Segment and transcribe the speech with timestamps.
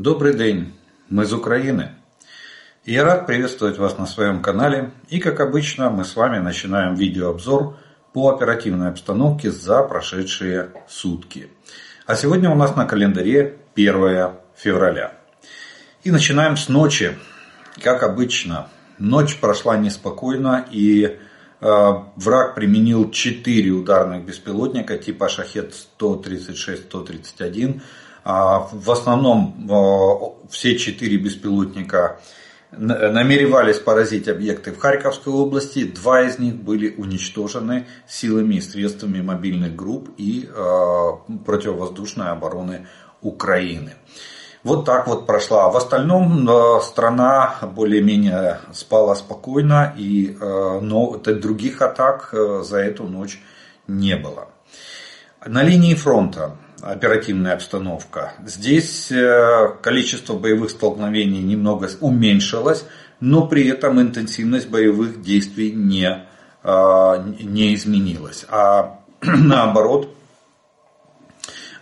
[0.00, 0.74] Добрый день,
[1.08, 1.90] мы из Украины.
[2.84, 4.92] Я рад приветствовать вас на своем канале.
[5.08, 7.76] И как обычно мы с вами начинаем видеообзор
[8.12, 11.50] по оперативной обстановке за прошедшие сутки.
[12.06, 15.14] А сегодня у нас на календаре 1 февраля.
[16.04, 17.18] И начинаем с ночи.
[17.82, 18.68] Как обычно,
[18.98, 21.18] ночь прошла неспокойно и
[21.60, 31.16] э, враг применил 4 ударных беспилотника типа Шахет 136-131 а, в основном а, все четыре
[31.16, 32.20] беспилотника
[32.70, 35.84] намеревались поразить объекты в Харьковской области.
[35.84, 41.12] Два из них были уничтожены силами и средствами мобильных групп и а,
[41.46, 42.86] противовоздушной обороны
[43.22, 43.94] Украины.
[44.62, 45.70] Вот так вот прошла.
[45.70, 46.46] В остальном
[46.82, 53.40] страна более-менее спала спокойно, и но других атак за эту ночь
[53.86, 54.48] не было.
[55.46, 58.34] На линии фронта оперативная обстановка.
[58.44, 62.84] Здесь э, количество боевых столкновений немного уменьшилось,
[63.20, 66.26] но при этом интенсивность боевых действий не,
[66.62, 68.44] э, не изменилась.
[68.48, 70.14] А наоборот,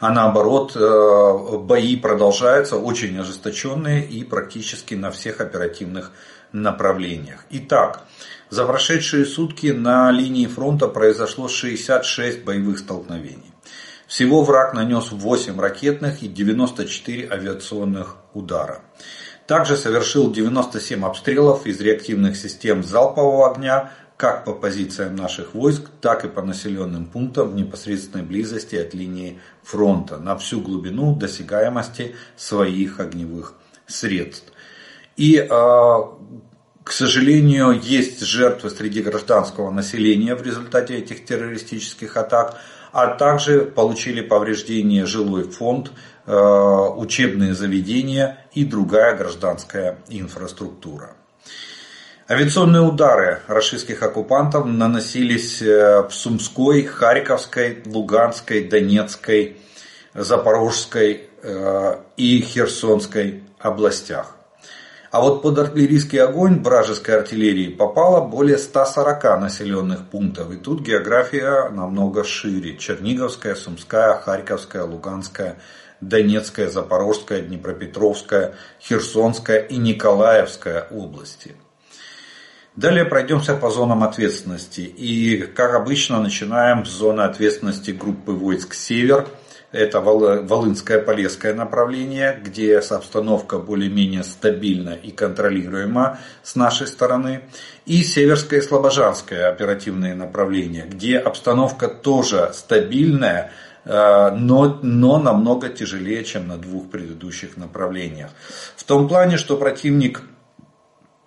[0.01, 6.13] а наоборот, э, бои продолжаются очень ожесточенные и практически на всех оперативных
[6.53, 7.45] направлениях.
[7.51, 8.05] Итак,
[8.49, 13.56] за прошедшие сутки на линии фронта произошло 66 боевых столкновений.
[14.07, 18.83] Всего враг нанес 8 ракетных и 94 авиационных удара.
[19.49, 26.25] Также совершил 97 обстрелов из реактивных систем залпового огня как по позициям наших войск, так
[26.25, 32.99] и по населенным пунктам в непосредственной близости от линии фронта на всю глубину досягаемости своих
[33.01, 33.55] огневых
[33.87, 34.53] средств.
[35.17, 36.17] И, а,
[36.83, 42.61] к сожалению, есть жертвы среди гражданского населения в результате этих террористических атак–
[42.97, 45.93] а также получили повреждения жилой фонд,
[46.25, 51.11] э, учебные заведения и другая гражданская инфраструктура.
[52.27, 59.59] Авиационные удары российских оккупантов наносились э, в Сумской, Харьковской, Луганской, Донецкой,
[60.15, 64.36] Запорожской э, и Херсонской областях.
[65.17, 70.53] А вот под артиллерийский огонь вражеской артиллерии попало более 140 населенных пунктов.
[70.53, 72.77] И тут география намного шире.
[72.77, 75.57] Черниговская, Сумская, Харьковская, Луганская,
[76.03, 81.57] Донецкая, Запорожская, Днепропетровская, Херсонская и Николаевская области.
[82.75, 84.83] Далее пройдемся по зонам ответственности.
[84.83, 89.27] И, как обычно, начинаем с зоны ответственности группы войск «Север»,
[89.73, 97.43] это Волынское Полесское направление, где обстановка более-менее стабильна и контролируема с нашей стороны.
[97.85, 103.53] И Северское и Слобожанское оперативные направления, где обстановка тоже стабильная,
[103.85, 108.31] э, но, но намного тяжелее, чем на двух предыдущих направлениях.
[108.77, 110.23] В том плане, что противник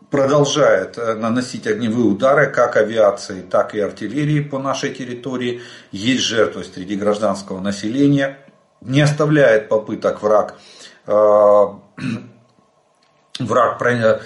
[0.09, 5.61] продолжает э, наносить огневые удары как авиации, так и артиллерии по нашей территории.
[5.91, 8.37] Есть жертвы среди гражданского населения.
[8.81, 10.55] Не оставляет попыток враг
[11.05, 11.11] э,
[13.39, 14.19] враг э,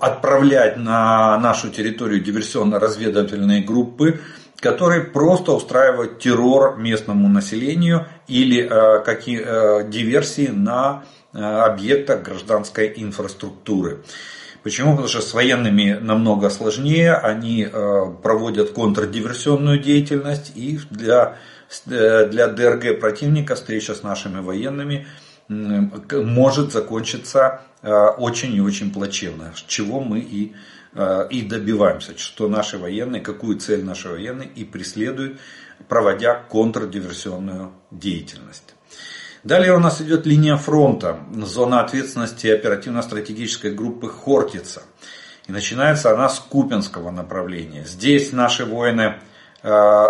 [0.00, 4.20] отправлять на нашу территорию диверсионно-разведывательные группы,
[4.60, 8.68] которые просто устраивают террор местному населению или
[9.04, 14.02] какие, диверсии на объектах гражданской инфраструктуры.
[14.62, 14.90] Почему?
[14.90, 21.36] Потому что с военными намного сложнее, они э, проводят контрдиверсионную деятельность и для,
[21.86, 25.06] э, для ДРГ противника встреча с нашими военными
[25.48, 30.54] может закончиться э, очень и очень плачевно, чего мы и,
[31.30, 35.38] и добиваемся, что наши военные, какую цель наши военные и преследуют,
[35.86, 38.74] проводя контрдиверсионную деятельность.
[39.44, 44.82] Далее у нас идет линия фронта, зона ответственности оперативно-стратегической группы Хортица.
[45.46, 47.84] И начинается она с Купинского направления.
[47.84, 49.14] Здесь наши воины
[49.62, 50.04] э,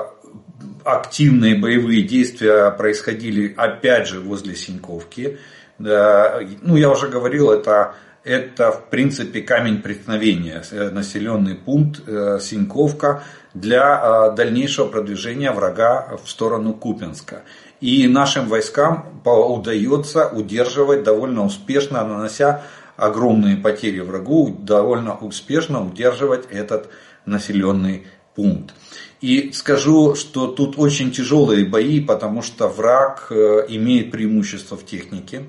[0.85, 5.39] активные боевые действия происходили опять же возле Синьковки.
[5.79, 13.23] Ну, я уже говорил, это, это в принципе камень преткновения, э, населенный пункт э, Синьковка
[13.55, 17.43] для дальнейшего продвижения врага в сторону Купинска.
[17.81, 22.63] И нашим войскам удается удерживать довольно успешно, нанося
[22.97, 26.89] огромные потери врагу, довольно успешно удерживать этот
[27.25, 28.75] населенный пункт.
[29.21, 35.45] И скажу, что тут очень тяжелые бои, потому что враг э, имеет преимущество в технике,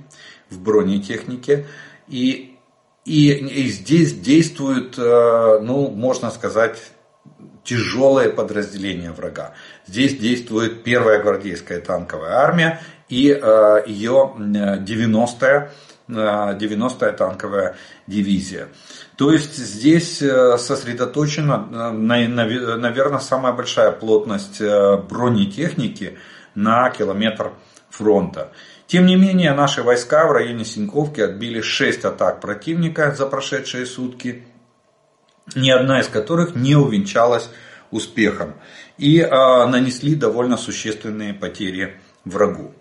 [0.50, 1.68] в бронетехнике.
[2.08, 2.58] И,
[3.06, 6.80] и, и здесь действует, э, ну, можно сказать,
[7.69, 9.54] тяжелое подразделение врага.
[9.86, 15.69] Здесь действует первая гвардейская танковая армия и ее 90-я
[16.07, 17.75] 90-я танковая
[18.07, 18.69] дивизия.
[19.16, 26.18] То есть здесь сосредоточена, наверное, самая большая плотность бронетехники
[26.56, 27.51] на километр
[27.92, 28.51] фронта.
[28.88, 34.45] Тем не менее, наши войска в районе Синьковки отбили 6 атак противника за прошедшие сутки,
[35.56, 37.50] ни одна из которых не увенчалась
[37.92, 38.56] успехом
[38.98, 42.74] и а, нанесли довольно существенные потери врагу.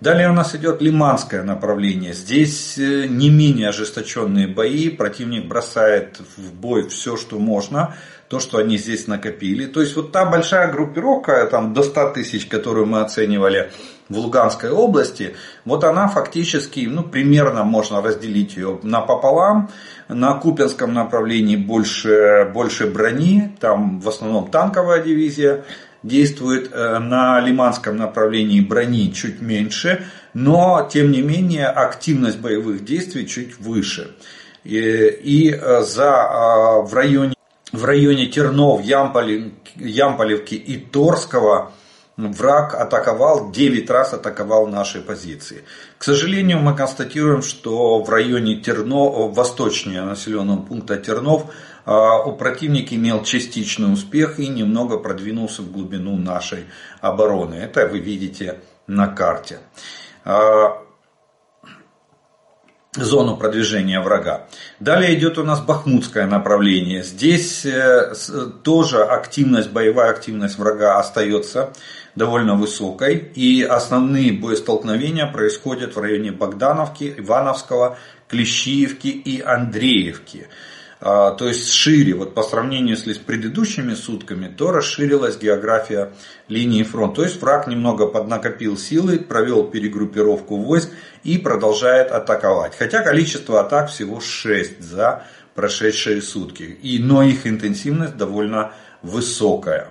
[0.00, 2.12] Далее у нас идет Лиманское направление.
[2.12, 4.90] Здесь э, не менее ожесточенные бои.
[4.90, 7.96] Противник бросает в бой все, что можно.
[8.28, 9.64] То, что они здесь накопили.
[9.64, 13.70] То есть вот та большая группировка, там до 100 тысяч, которую мы оценивали
[14.08, 19.70] в Луганской области, вот она фактически, ну, примерно можно разделить ее напополам.
[20.08, 25.64] На Купинском направлении больше, больше брони, там в основном танковая дивизия
[26.04, 30.04] действует э, на Лиманском направлении брони чуть меньше,
[30.34, 34.14] но тем не менее активность боевых действий чуть выше.
[34.62, 37.34] И, и э, за, э, в, районе,
[37.72, 41.72] в районе Тернов, Ямполевки и Торского
[42.16, 45.64] враг атаковал, 9 раз атаковал наши позиции.
[45.98, 51.52] К сожалению, мы констатируем, что в районе Тернов, восточнее населенного пункта Тернов,
[51.84, 56.64] а, противник имел частичный успех и немного продвинулся в глубину нашей
[57.00, 57.54] обороны.
[57.54, 59.58] Это вы видите на карте.
[60.24, 60.82] А,
[62.94, 64.46] зону продвижения врага.
[64.80, 67.02] Далее идет у нас Бахмутское направление.
[67.02, 68.14] Здесь э,
[68.62, 71.72] тоже активность, боевая активность врага остается
[72.16, 73.30] довольно высокой.
[73.34, 77.98] И основные боестолкновения происходят в районе Богдановки, Ивановского,
[78.28, 80.48] Клещиевки и Андреевки.
[80.98, 86.12] А, то есть шире, вот по сравнению с предыдущими сутками, то расширилась география
[86.48, 87.16] линии фронта.
[87.16, 90.88] То есть враг немного поднакопил силы, провел перегруппировку войск
[91.22, 92.74] и продолжает атаковать.
[92.76, 95.24] Хотя количество атак всего 6 за
[95.54, 96.62] прошедшие сутки.
[96.82, 98.72] И, но их интенсивность довольно
[99.02, 99.90] высокая.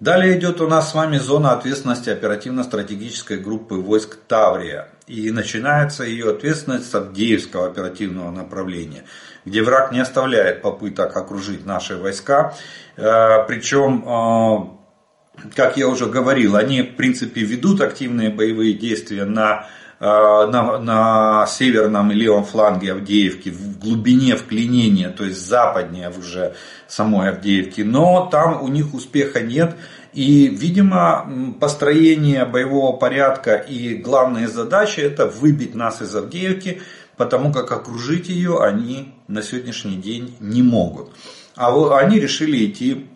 [0.00, 4.88] Далее идет у нас с вами зона ответственности оперативно-стратегической группы войск Таврия.
[5.06, 9.04] И начинается ее ответственность с Авдеевского оперативного направления,
[9.44, 12.54] где враг не оставляет попыток окружить наши войска.
[12.96, 19.66] Э, Причем, э, как я уже говорил, они в принципе ведут активные боевые действия на
[20.00, 26.54] на, на северном и левом фланге Авдеевки, в глубине вклинения, то есть западнее уже
[26.88, 29.76] самой Авдеевки, но там у них успеха нет.
[30.14, 36.80] И, видимо, построение боевого порядка и главные задачи это выбить нас из Авдеевки,
[37.16, 41.10] потому как окружить ее они на сегодняшний день не могут.
[41.56, 43.06] А они решили идти,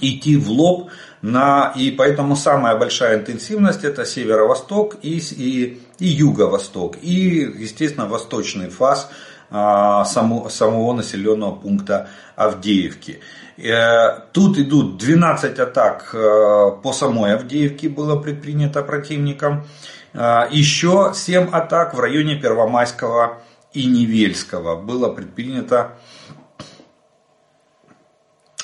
[0.00, 0.90] идти в лоб,
[1.22, 6.96] на, и поэтому самая большая интенсивность это северо-восток и, и, и юго-восток.
[7.02, 9.10] И, естественно, восточный фаз
[9.50, 13.20] а, само, самого населенного пункта Авдеевки.
[13.62, 19.66] Э, тут идут 12 атак э, по самой Авдеевке было предпринято противником.
[20.14, 23.42] Э, еще 7 атак в районе Первомайского
[23.74, 25.98] и Невельского было предпринято,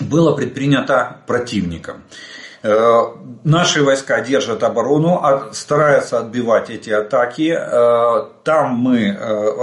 [0.01, 2.03] было предпринято противником.
[3.45, 7.57] Наши войска держат оборону, а стараются отбивать эти атаки.
[8.43, 9.17] Там мы,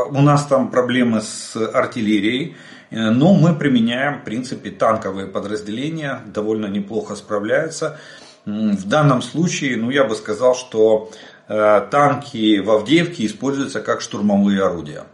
[0.09, 2.55] у нас там проблемы с артиллерией.
[2.91, 7.98] Но мы применяем, в принципе, танковые подразделения, довольно неплохо справляются.
[8.45, 11.10] В данном случае, ну, я бы сказал, что
[11.48, 15.05] танки в Авдеевке используются как штурмовые орудия.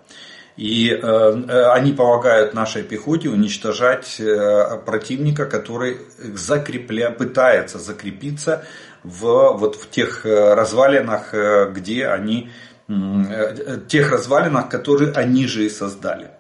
[0.60, 8.66] И э, они помогают нашей пехоте уничтожать э, противника, который закрепля, пытается закрепиться
[9.02, 11.34] в, вот в тех э, развалинах,
[11.72, 12.50] где они,
[13.88, 16.32] тех развалинах, которые они же и создали.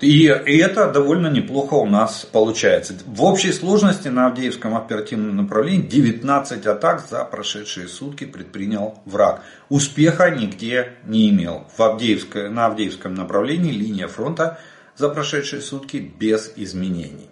[0.00, 2.94] И, это довольно неплохо у нас получается.
[3.06, 9.42] В общей сложности на Авдеевском оперативном направлении 19 атак за прошедшие сутки предпринял враг.
[9.68, 11.66] Успеха нигде не имел.
[11.76, 14.60] В Авдеевско, на Авдеевском направлении линия фронта
[14.96, 17.28] за прошедшие сутки без изменений.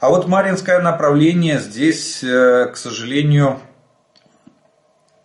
[0.00, 3.60] А вот Маринское направление здесь, э, к сожалению,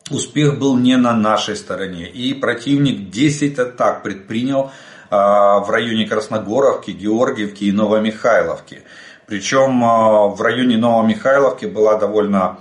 [0.09, 2.09] успех был не на нашей стороне.
[2.09, 4.71] И противник 10 атак предпринял
[5.11, 8.83] в районе Красногоровки, Георгиевки и Новомихайловки.
[9.27, 12.57] Причем а, в районе Новомихайловки была довольно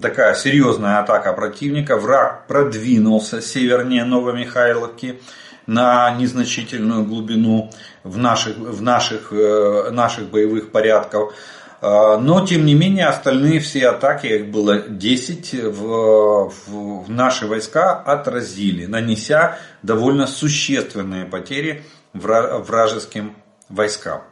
[0.00, 1.96] такая серьезная атака противника.
[1.96, 5.20] Враг продвинулся севернее Новомихайловки
[5.66, 7.70] на незначительную глубину
[8.02, 11.34] в наших, в наших, э, наших боевых порядков.
[11.86, 18.86] Но, тем не менее, остальные все атаки, их было 10, в, в наши войска отразили,
[18.86, 21.82] нанеся довольно существенные потери
[22.14, 23.36] вражеским
[23.68, 24.22] войскам.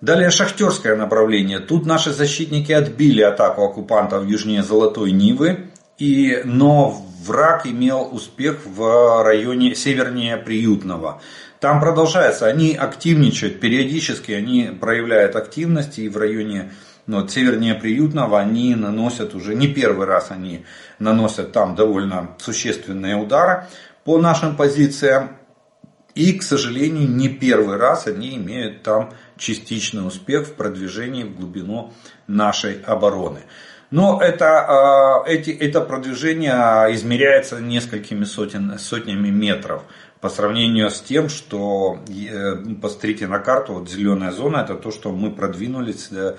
[0.00, 1.58] Далее шахтерское направление.
[1.58, 6.90] Тут наши защитники отбили атаку оккупантов южнее Золотой Нивы, и, но
[7.24, 11.22] враг имел успех в районе севернее Приютного.
[11.60, 16.72] Там продолжается, они активничают, периодически они проявляют активность и в районе
[17.06, 20.64] ну, вот, севернее Приютного они наносят уже, не первый раз они
[20.98, 23.66] наносят там довольно существенные удары
[24.04, 25.36] по нашим позициям.
[26.14, 31.92] И, к сожалению, не первый раз они имеют там частичный успех в продвижении в глубину
[32.26, 33.40] нашей обороны.
[33.90, 39.82] Но это, а, эти, это продвижение измеряется несколькими сотен, сотнями метров
[40.26, 45.12] по сравнению с тем, что, э, посмотрите на карту, вот зеленая зона, это то, что
[45.12, 46.34] мы продвинулись, э,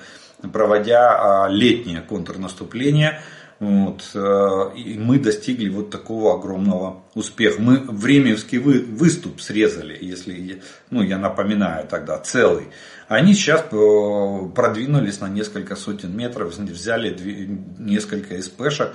[0.52, 3.22] проводя а, летнее контрнаступление–
[3.60, 7.60] вот, э, и мы достигли вот такого огромного успеха.
[7.60, 12.68] Мы временский вы, выступ срезали, если, ну, я напоминаю тогда, целый.
[13.08, 17.48] Они сейчас продвинулись на несколько сотен метров, взяли две,
[17.80, 18.94] несколько СПшек,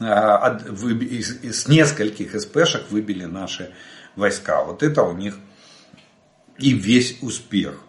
[0.00, 3.70] с нескольких СПшек выбили наши
[4.16, 4.64] войска.
[4.64, 5.36] Вот это у них
[6.58, 7.80] и весь успех.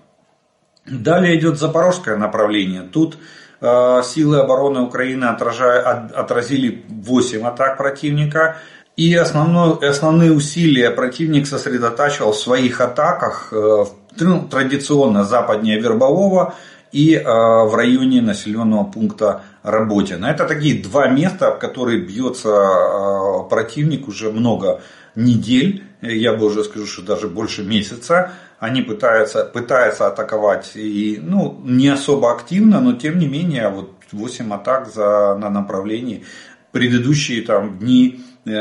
[0.86, 2.82] Далее идет запорожское направление.
[2.84, 3.18] Тут
[3.62, 8.58] Э, силы обороны Украины отразили 8 атак противника.
[8.98, 13.86] И основной, основные усилия противник сосредотачивал в своих атаках э,
[14.20, 16.56] ну, традиционно западнее Вербового
[16.92, 20.26] и э, в районе населенного пункта Работина.
[20.26, 24.82] Это такие два места, в которые бьется противник уже много
[25.16, 31.60] недель, я бы уже скажу, что даже больше месяца они пытаются, пытаются атаковать и ну,
[31.64, 36.26] не особо активно, но тем не менее вот 8 атак за, на направлении.
[36.72, 38.52] Предыдущие там дни э,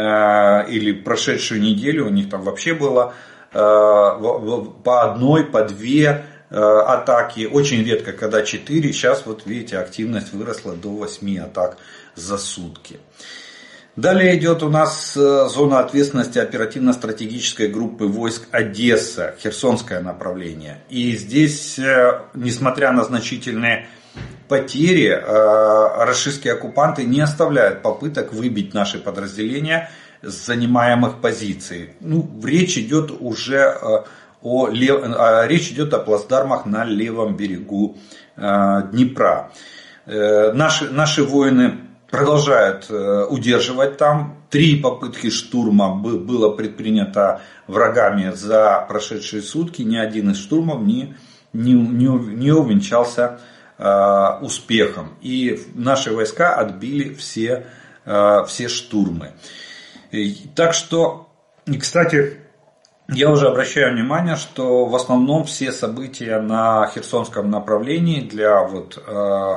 [0.71, 3.15] или прошедшую неделю у них там вообще было
[3.53, 7.49] э, по одной, по две э, атаки.
[7.51, 8.93] Очень редко, когда 4.
[8.93, 11.77] Сейчас вот видите, активность выросла до 8 атак
[12.15, 13.01] за сутки.
[14.01, 20.79] Далее идет у нас э, зона ответственности оперативно-стратегической группы войск Одесса, Херсонское направление.
[20.89, 23.89] И здесь, э, несмотря на значительные
[24.49, 29.91] потери, э, российские оккупанты не оставляют попыток выбить наши подразделения
[30.23, 31.91] с занимаемых позиций.
[32.01, 33.77] Ну, речь идет уже
[34.41, 35.05] о, лев...
[35.47, 37.99] речь идет о плацдармах на левом берегу
[38.37, 39.53] Днепра.
[40.07, 44.37] Наши, наши воины продолжают э, удерживать там.
[44.51, 49.83] Три попытки штурма было предпринято врагами за прошедшие сутки.
[49.83, 51.17] Ни один из штурмов не,
[51.53, 53.41] не, не, не увенчался
[53.79, 55.15] э, успехом.
[55.21, 57.67] И наши войска отбили все,
[58.05, 59.33] э, все штурмы.
[60.57, 61.29] Так что,
[61.79, 62.41] кстати,
[63.13, 69.11] я уже обращаю внимание, что в основном все события на Херсонском направлении для вот, э,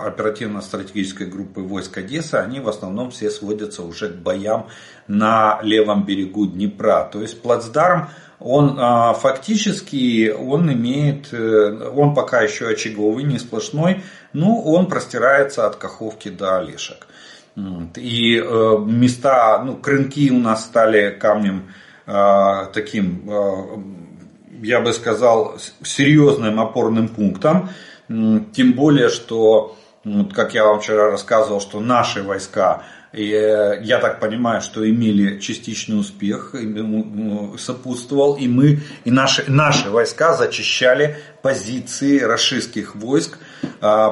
[0.08, 4.68] оперативно-стратегической группы войск Одессы, они в основном все сводятся уже к боям
[5.08, 7.08] на левом берегу Днепра.
[7.12, 14.02] То есть плацдарм, он э, фактически, он имеет, э, он пока еще очаговый, не сплошной,
[14.34, 17.08] но он простирается от Каховки до Олешек.
[17.96, 21.72] И места, ну, крынки у нас стали камнем
[22.06, 23.78] таким, э,
[24.62, 27.70] я бы сказал, серьезным опорным пунктом.
[28.08, 29.78] Тем более, что,
[30.34, 32.84] как я вам вчера рассказывал, что наши войска,
[33.14, 36.54] э, я так понимаю, что имели частичный успех,
[37.58, 43.38] сопутствовал, и мы, и наши, наши войска зачищали позиции российских войск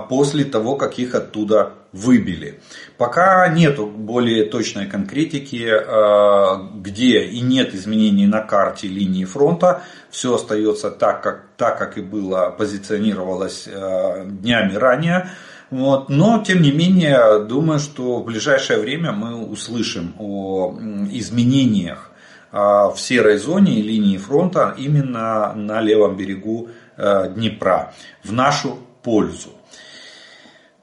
[0.10, 2.60] после того, как их оттуда выбили.
[2.98, 10.36] Пока нет более точной конкретики, э, где и нет изменений на карте линии фронта, все
[10.36, 15.30] остается так, как, так, как и было позиционировалось э, днями ранее.
[15.70, 16.10] Вот.
[16.10, 20.74] Но, тем не менее, думаю, что в ближайшее время мы услышим о
[21.12, 22.12] изменениях
[22.52, 27.94] э, в серой зоне и линии фронта именно на левом берегу Днепра
[28.24, 29.52] в нашу пользу.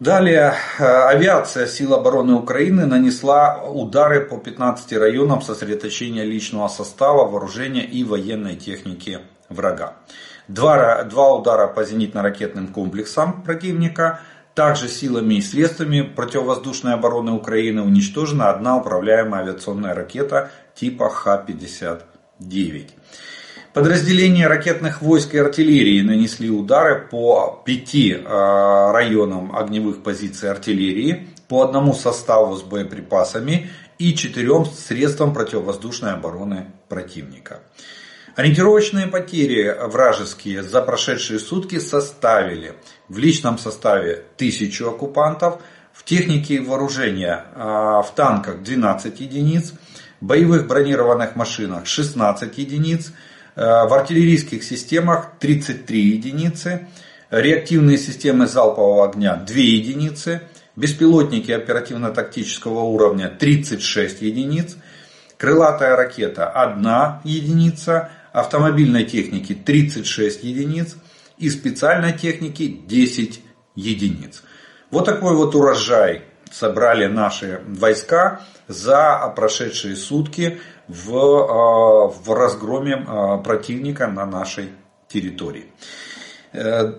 [0.00, 7.84] Далее, э, авиация сил обороны Украины нанесла удары по 15 районам сосредоточения личного состава, вооружения
[7.84, 9.96] и военной техники врага.
[10.46, 14.20] Два, два удара по зенитно-ракетным комплексам противника.
[14.54, 22.90] Также силами и средствами противовоздушной обороны Украины уничтожена одна управляемая авиационная ракета типа Х-59.
[23.78, 31.94] Подразделения ракетных войск и артиллерии нанесли удары по пяти районам огневых позиций артиллерии, по одному
[31.94, 37.60] составу с боеприпасами и четырем средствам противовоздушной обороны противника.
[38.34, 42.74] Ориентировочные потери вражеские за прошедшие сутки составили
[43.08, 49.72] в личном составе 1000 оккупантов, в технике и вооружения а, в танках 12 единиц,
[50.20, 53.27] боевых бронированных машинах 16 единиц, а,
[53.58, 56.86] в артиллерийских системах 33 единицы,
[57.30, 60.42] реактивные системы залпового огня 2 единицы,
[60.76, 64.76] беспилотники оперативно-тактического уровня 36 единиц,
[65.36, 66.86] крылатая ракета 1
[67.24, 70.96] единица, автомобильной техники 36 единиц
[71.36, 73.40] и специальной техники 10
[73.74, 74.44] единиц.
[74.92, 76.22] Вот такой вот урожай
[76.52, 84.70] собрали наши войска за прошедшие сутки в, а, в разгроме а, противника на нашей
[85.08, 85.66] территории.
[86.52, 86.94] Э,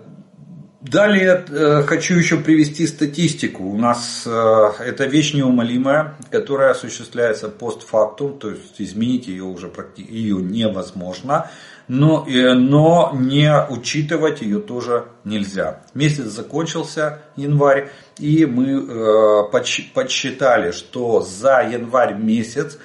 [0.80, 3.64] Далее э, хочу еще привести статистику.
[3.64, 10.36] У нас э, это вещь неумолимая, которая осуществляется постфактум, то есть изменить ее уже ее
[10.36, 11.50] невозможно,
[11.86, 15.82] но, э, но не учитывать ее тоже нельзя.
[15.92, 22.78] Месяц закончился, январь, и мы подсчитали, что за январь месяц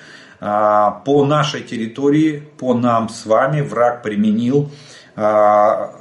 [0.45, 4.69] по нашей территории, по нам с вами враг применил
[5.15, 5.93] а,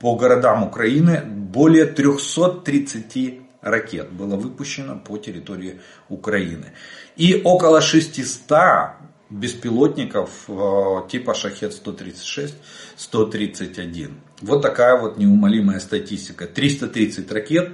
[0.00, 6.72] по городам Украины более 330 ракет было выпущено по территории Украины.
[7.16, 8.96] И около 600
[9.30, 12.54] беспилотников а, типа Шахет-136,
[12.96, 14.20] 131.
[14.40, 16.46] Вот такая вот неумолимая статистика.
[16.46, 17.72] 330 ракет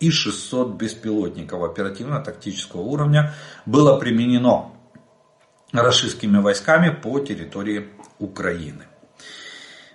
[0.00, 3.32] и 600 беспилотников оперативно-тактического уровня
[3.64, 4.71] было применено
[5.72, 7.88] российскими войсками по территории
[8.18, 8.84] Украины.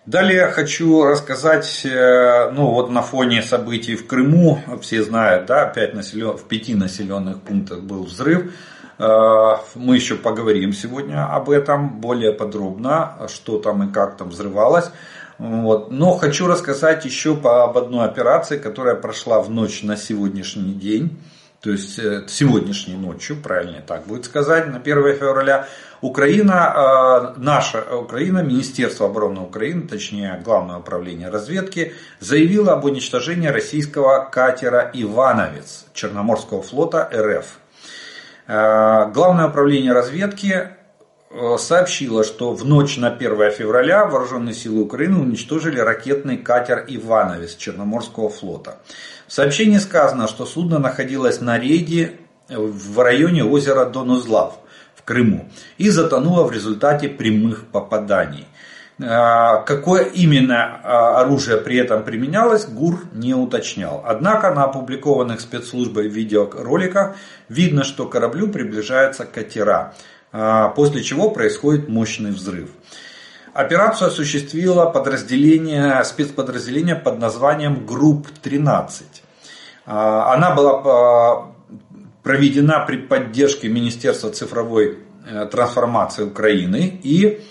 [0.08, 5.94] Далее хочу рассказать, э, ну вот на фоне событий в Крыму, все знают, да, 5
[5.96, 6.38] населен...
[6.38, 8.54] в пяти населенных пунктах был взрыв.
[9.00, 14.92] Э, мы еще поговорим сегодня об этом более подробно, что там и как там взрывалось.
[15.38, 15.92] Вот.
[15.92, 21.18] Но хочу рассказать еще об одной операции, которая прошла в ночь на сегодняшний день.
[21.62, 25.68] То есть э, сегодняшней ночью, правильнее так будет сказать, на 1 февраля.
[26.02, 34.30] Украина, э, наша Украина, Министерство обороны Украины, точнее Главное управление разведки, заявило об уничтожении российского
[34.32, 37.60] катера «Ивановец» Черноморского флота РФ.
[38.48, 40.70] Э, Главное управление разведки
[41.32, 47.56] э, сообщило, что в ночь на 1 февраля вооруженные силы Украины уничтожили ракетный катер «Ивановец»
[47.56, 48.78] Черноморского флота.
[49.28, 52.14] В сообщении сказано, что судно находилось на рейде
[52.50, 54.60] в районе озера Донузлав–
[55.08, 58.46] Крыму и затонула в результате прямых попаданий.
[59.02, 64.04] А, какое именно а, оружие при этом применялось, ГУР не уточнял.
[64.06, 67.16] Однако на опубликованных спецслужбой видеороликах
[67.48, 69.94] видно, что кораблю приближаются катера,
[70.34, 72.70] а, после чего происходит мощный взрыв.
[73.58, 79.04] Операцию осуществило подразделение, спецподразделение под названием Group 13.
[79.86, 81.54] Она была
[82.22, 87.42] проведена при поддержке Министерства цифровой э, трансформации Украины и,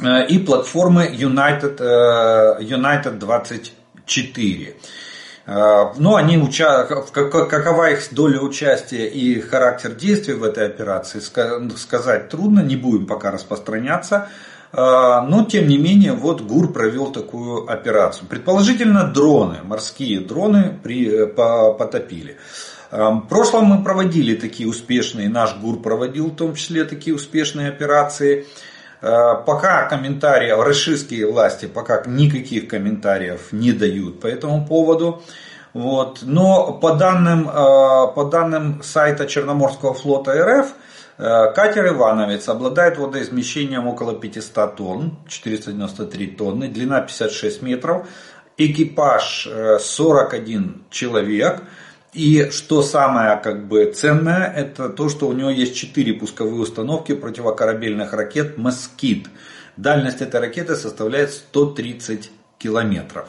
[0.00, 4.76] э, и платформы United, э, United 24.
[5.44, 6.84] Но они уча...
[6.84, 11.20] какова их доля участия и характер действий в этой операции,
[11.76, 14.28] сказать трудно, не будем пока распространяться.
[14.74, 18.26] А, но, тем не менее, вот ГУР провел такую операцию.
[18.26, 22.38] Предположительно, дроны, морские дроны при, э, по, потопили.
[22.90, 27.68] А, в прошлом мы проводили такие успешные, наш ГУР проводил в том числе такие успешные
[27.68, 28.46] операции.
[29.02, 35.22] А, пока комментарии, российские власти пока никаких комментариев не дают по этому поводу.
[35.74, 36.20] Вот.
[36.22, 40.74] Но по данным, по данным сайта Черноморского флота РФ,
[41.18, 48.08] Э, катер «Ивановец» обладает водоизмещением около 500 тонн, 493 тонны, длина 56 метров,
[48.56, 49.48] экипаж
[49.80, 51.62] 41 э, человек.
[52.12, 57.14] И что самое как бы ценное, это то, что у него есть 4 пусковые установки
[57.14, 59.28] противокорабельных ракет «Москит».
[59.78, 63.28] Дальность этой ракеты составляет 130 километров.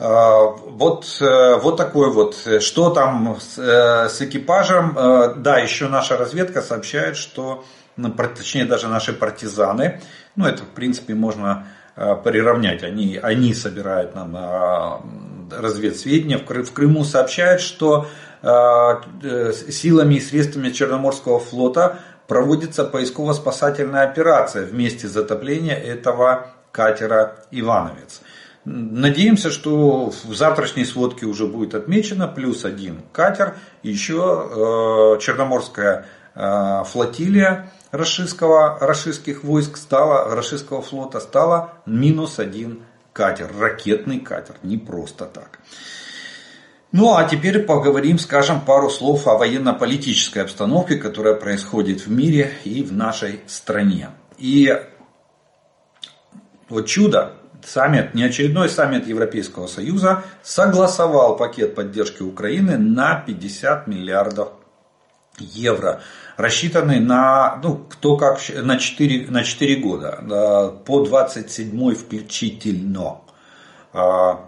[0.00, 2.36] А, вот, э, вот такой вот.
[2.60, 4.98] Что там с, э, с экипажем?
[4.98, 7.64] Э, да, еще наша разведка сообщает, что,
[8.36, 10.00] точнее даже наши партизаны,
[10.34, 16.38] ну это в принципе можно приравнять, они, они собирают нам разведсведения.
[16.38, 18.06] В Крыму сообщают, что
[18.42, 28.22] силами и средствами Черноморского флота проводится поисково-спасательная операция в месте затопления этого катера «Ивановец».
[28.64, 36.84] Надеемся, что в завтрашней сводке уже будет отмечено плюс один катер, еще э, Черноморская э,
[36.86, 45.26] флотилия рашистского, рашистских войск стала, рашистского флота стала минус один катер, ракетный катер, не просто
[45.26, 45.60] так.
[46.90, 52.82] Ну а теперь поговорим, скажем, пару слов о военно-политической обстановке, которая происходит в мире и
[52.82, 54.10] в нашей стране.
[54.36, 54.74] И
[56.68, 64.52] вот чудо, саммит, неочередной саммит Европейского Союза согласовал пакет поддержки Украины на 50 миллиардов
[65.38, 66.02] евро,
[66.42, 73.18] рассчитанный на, ну, кто как, на 4, на 4 года, по 27 включительно.
[73.92, 74.40] А,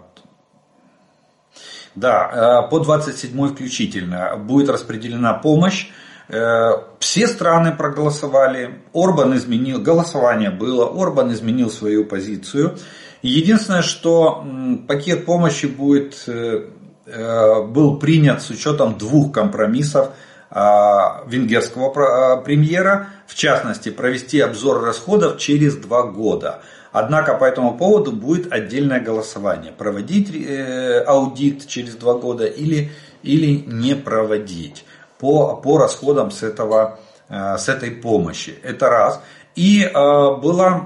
[1.95, 5.89] да, по 27 включительно будет распределена помощь.
[6.27, 12.77] Э, все страны проголосовали, Орбан изменил, голосование было, Орбан изменил свою позицию.
[13.21, 14.45] Единственное, что
[14.87, 16.67] пакет помощи будет, э,
[17.05, 20.09] э, был принят с учетом двух компромиссов
[20.55, 26.61] венгерского а, премьера, в частности, провести обзор расходов через два года.
[26.91, 29.73] Однако по этому поводу будет отдельное голосование.
[29.73, 32.91] Проводить э, аудит через два года или,
[33.21, 34.85] или не проводить
[35.19, 38.57] по, по расходам с, этого, с этой помощи.
[38.63, 39.21] Это раз.
[39.55, 40.85] И была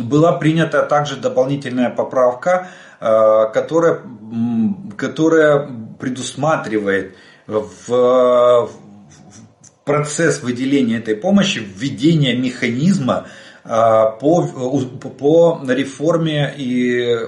[0.00, 2.68] была принята также дополнительная поправка,
[3.00, 4.00] э, которая,
[4.96, 5.68] которая
[5.98, 7.14] предусматривает
[7.46, 8.70] в
[9.84, 13.26] процесс выделения этой помощи введение механизма
[13.64, 14.46] э, по,
[15.18, 17.18] по реформе и,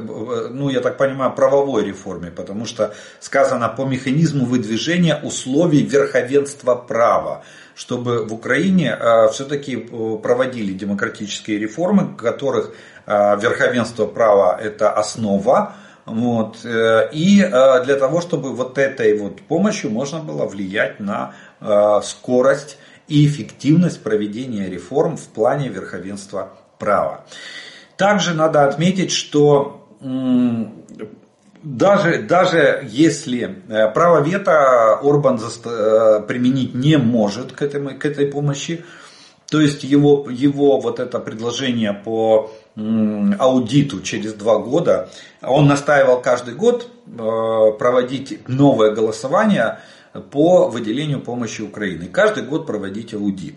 [0.50, 7.42] ну, я так понимаю, правовой реформе, потому что сказано по механизму выдвижения условий верховенства права
[7.74, 12.72] чтобы в Украине э, все-таки э, проводили демократические реформы, которых
[13.06, 15.74] э, верховенство права это основа,
[16.06, 21.32] вот, и для того, чтобы вот этой вот помощью можно было влиять на
[22.02, 27.24] скорость и эффективность проведения реформ в плане верховенства права.
[27.96, 29.88] Также надо отметить, что
[31.64, 38.26] даже, даже если э, право вето Орбан э, применить не может к, этому, к этой
[38.26, 38.84] помощи,
[39.50, 45.08] то есть его, его вот это предложение по аудиту через два года,
[45.42, 49.78] он настаивал каждый год э, проводить новое голосование
[50.30, 52.06] по выделению помощи Украины.
[52.06, 53.56] Каждый год проводить аудит.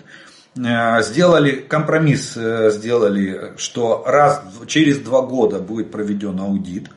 [0.56, 6.89] Сделали компромисс, сделали, что раз через два года будет проведен аудит.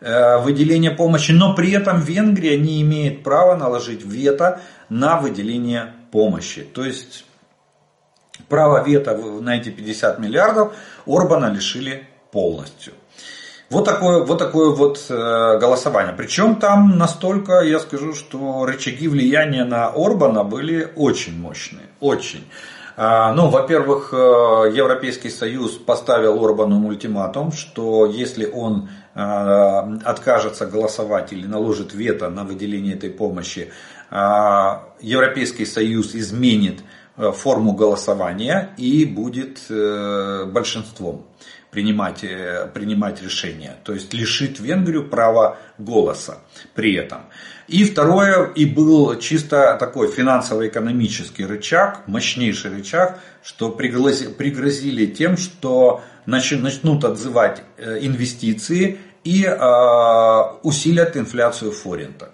[0.00, 6.62] Э, выделение помощи, но при этом Венгрия не имеет права наложить вето на выделение помощи.
[6.62, 7.24] То есть
[8.48, 10.74] право вето на эти 50 миллиардов
[11.08, 12.92] Орбана лишили полностью.
[13.70, 16.14] Вот такое вот, такое вот э, голосование.
[16.16, 21.86] Причем там настолько, я скажу, что рычаги влияния на Орбана были очень мощные.
[22.00, 22.44] Очень.
[23.00, 24.16] А, ну, во-первых, э,
[24.74, 29.20] Европейский Союз поставил Орбану ультиматум, что если он э,
[30.04, 33.70] откажется голосовать или наложит вето на выделение этой помощи,
[34.10, 34.16] э,
[35.00, 36.80] Европейский Союз изменит
[37.34, 41.26] форму голосования и будет большинством
[41.70, 42.24] принимать,
[42.72, 43.76] принимать решения.
[43.84, 46.38] То есть лишит Венгрию права голоса
[46.74, 47.22] при этом.
[47.68, 57.04] И второе, и был чисто такой финансово-экономический рычаг, мощнейший рычаг, что пригрозили тем, что начнут
[57.04, 62.30] отзывать э, инвестиции и а, усилят инфляцию форинта.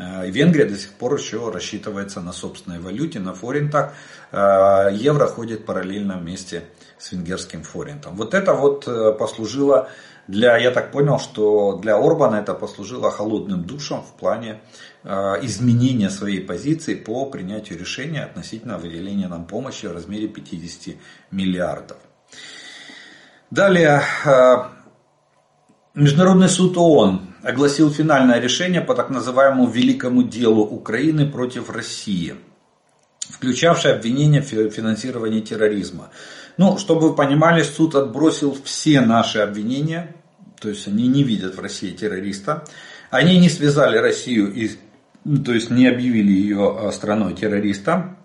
[0.00, 3.92] Э, Венгрия до сих пор еще рассчитывается на собственной валюте, на форинтах.
[4.32, 6.64] Э, евро ходит параллельно вместе
[6.98, 8.16] с венгерским форинтом.
[8.16, 8.86] Вот это вот
[9.18, 9.88] послужило
[10.30, 14.60] для, я так понял, что для Орбана это послужило холодным душем в плане
[15.02, 15.10] э,
[15.42, 20.94] изменения своей позиции по принятию решения относительно выделения нам помощи в размере 50
[21.32, 21.96] миллиардов.
[23.50, 24.56] Далее, э,
[25.94, 32.36] Международный суд ООН огласил финальное решение по так называемому великому делу Украины против России,
[33.28, 36.10] включавшее обвинение в финансировании терроризма.
[36.56, 40.14] Ну, чтобы вы понимали, суд отбросил все наши обвинения
[40.60, 42.64] то есть они не видят в России террориста.
[43.10, 44.70] Они не связали Россию, и,
[45.24, 48.16] ну, то есть не объявили ее э, страной террориста.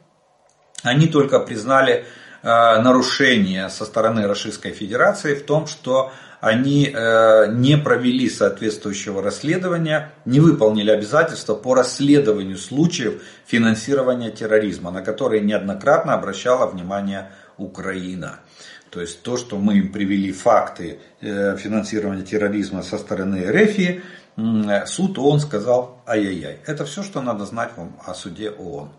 [0.84, 2.06] Они только признали
[2.43, 10.39] нарушение со стороны Российской Федерации в том, что они э, не провели соответствующего расследования, не
[10.39, 18.39] выполнили обязательства по расследованию случаев финансирования терроризма, на которые неоднократно обращала внимание Украина.
[18.89, 25.17] То есть то, что мы им привели факты э, финансирования терроризма со стороны РФ, суд
[25.17, 26.60] ООН сказал ай-яй-яй.
[26.65, 28.89] Это все, что надо знать вам о суде ООН.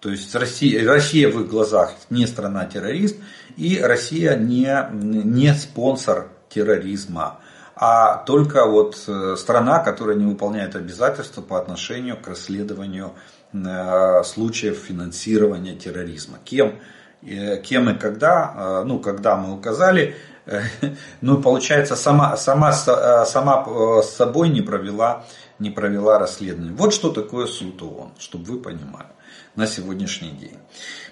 [0.00, 3.16] То есть Россия, Россия в их глазах не страна-террорист,
[3.56, 7.38] и Россия не, не спонсор терроризма,
[7.78, 13.12] а только вот э, страна, которая не выполняет обязательства по отношению к расследованию
[13.52, 16.38] э, случаев финансирования терроризма.
[16.42, 16.78] Кем,
[17.22, 20.16] э, кем и когда, ну, когда мы указали,
[21.20, 23.66] ну, получается, сама, сама, сама
[24.02, 25.24] с собой не провела,
[25.58, 26.72] не провела расследование.
[26.72, 29.10] Вот что такое суд ООН, чтобы вы понимали
[29.54, 30.58] на сегодняшний день.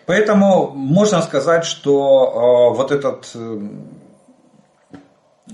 [0.06, 3.34] Поэтому можно сказать, что вот этот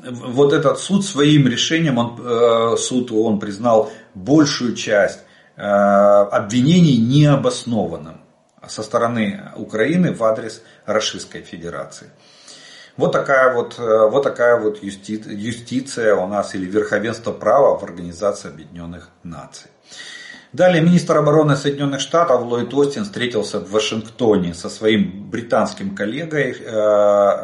[0.05, 5.21] вот этот суд своим решением, он, э, суд он признал большую часть
[5.57, 8.21] э, обвинений необоснованным
[8.67, 12.11] со стороны Украины в адрес Российской Федерации.
[12.97, 17.85] Вот такая вот, э, вот такая вот юсти, юстиция у нас или верховенство права в
[17.85, 19.71] Организации Объединенных Наций.
[20.53, 26.57] Далее министр обороны Соединенных Штатов Ллойд Остин встретился в Вашингтоне со своим британским коллегой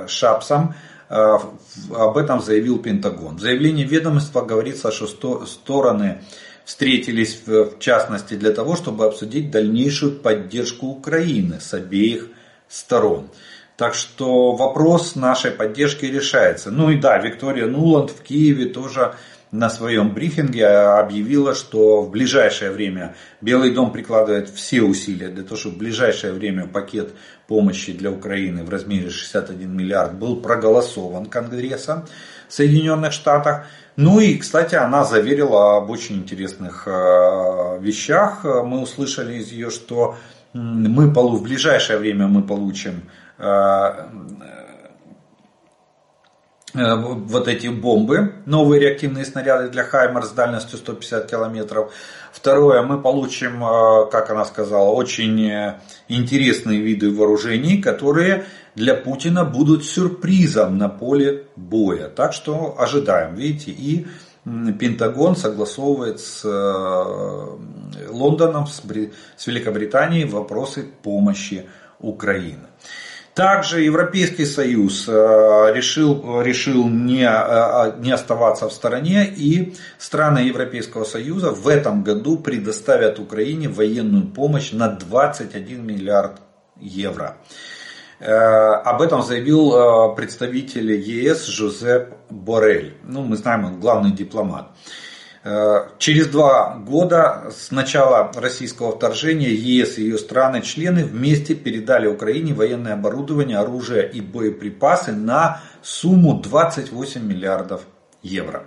[0.09, 0.75] Шапсом
[1.09, 3.37] об этом заявил Пентагон.
[3.37, 6.23] В заявлении ведомства говорится, что стороны
[6.65, 12.29] встретились в частности для того, чтобы обсудить дальнейшую поддержку Украины с обеих
[12.69, 13.29] сторон.
[13.77, 16.71] Так что вопрос нашей поддержки решается.
[16.71, 19.15] Ну и да, Виктория Нуланд в Киеве тоже
[19.53, 25.57] на своем брифинге объявила, что в ближайшее время Белый дом прикладывает все усилия для того,
[25.57, 27.15] чтобы в ближайшее время пакет
[27.47, 32.07] помощи для Украины в размере 61 миллиард был проголосован Конгрессом
[32.49, 33.67] Соединенных Штатов.
[33.97, 38.45] Ну и, кстати, она заверила об очень интересных э, вещах.
[38.45, 40.17] Мы услышали из ее, что
[40.53, 43.03] мы в ближайшее время мы получим
[43.39, 44.09] Э,
[46.77, 51.93] вот эти бомбы, новые реактивные снаряды для Хаймер с дальностью 150 километров.
[52.33, 59.45] Второе, мы получим, э, как она сказала, очень э, интересные виды вооружений, которые для Путина
[59.45, 62.09] будут сюрпризом на поле боя.
[62.09, 64.07] Так что ожидаем, видите, и
[64.45, 66.45] Пентагон согласовывает с
[68.09, 71.67] Лондоном, с Великобританией вопросы помощи
[71.99, 72.69] Украины.
[73.37, 75.13] Также Европейский Союз э,
[75.75, 82.39] решил, решил не, э, не оставаться в стороне и страны Европейского Союза в этом году
[82.39, 86.41] предоставят Украине военную помощь на 21 миллиард
[86.81, 87.37] евро.
[88.21, 92.97] Э, об этом заявил представитель ЕС Жозеп Борель.
[93.05, 94.71] Ну, мы знаем, он главный дипломат.
[95.49, 102.53] Э, через два года с начала российского вторжения ЕС и ее страны-члены вместе передали Украине
[102.53, 107.83] военное оборудование, оружие и боеприпасы на сумму 28 миллиардов
[108.25, 108.65] евро.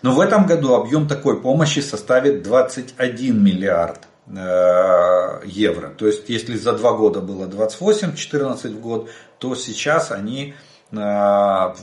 [0.00, 5.90] Но в этом году объем такой помощи составит 21 миллиард э, евро.
[5.90, 10.54] То есть, если за два года было 28, 14 в год, то сейчас они
[10.90, 11.74] за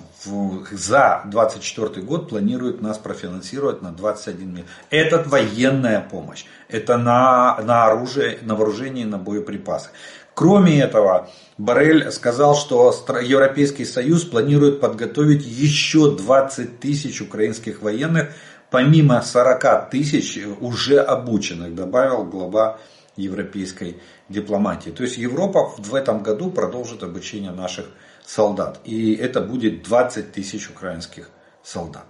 [1.25, 4.67] 2024 год планирует нас профинансировать на 21 миллион.
[4.89, 6.45] Это военная помощь.
[6.69, 9.89] Это на, на оружие, на вооружение на боеприпасы.
[10.33, 18.29] Кроме этого, Барель сказал, что Европейский Союз планирует подготовить еще 20 тысяч украинских военных,
[18.69, 22.79] помимо 40 тысяч уже обученных, добавил глава
[23.17, 23.97] европейской
[24.29, 24.89] дипломатии.
[24.91, 27.87] То есть Европа в этом году продолжит обучение наших
[28.25, 28.79] солдат.
[28.83, 31.29] И это будет 20 тысяч украинских
[31.63, 32.05] солдат.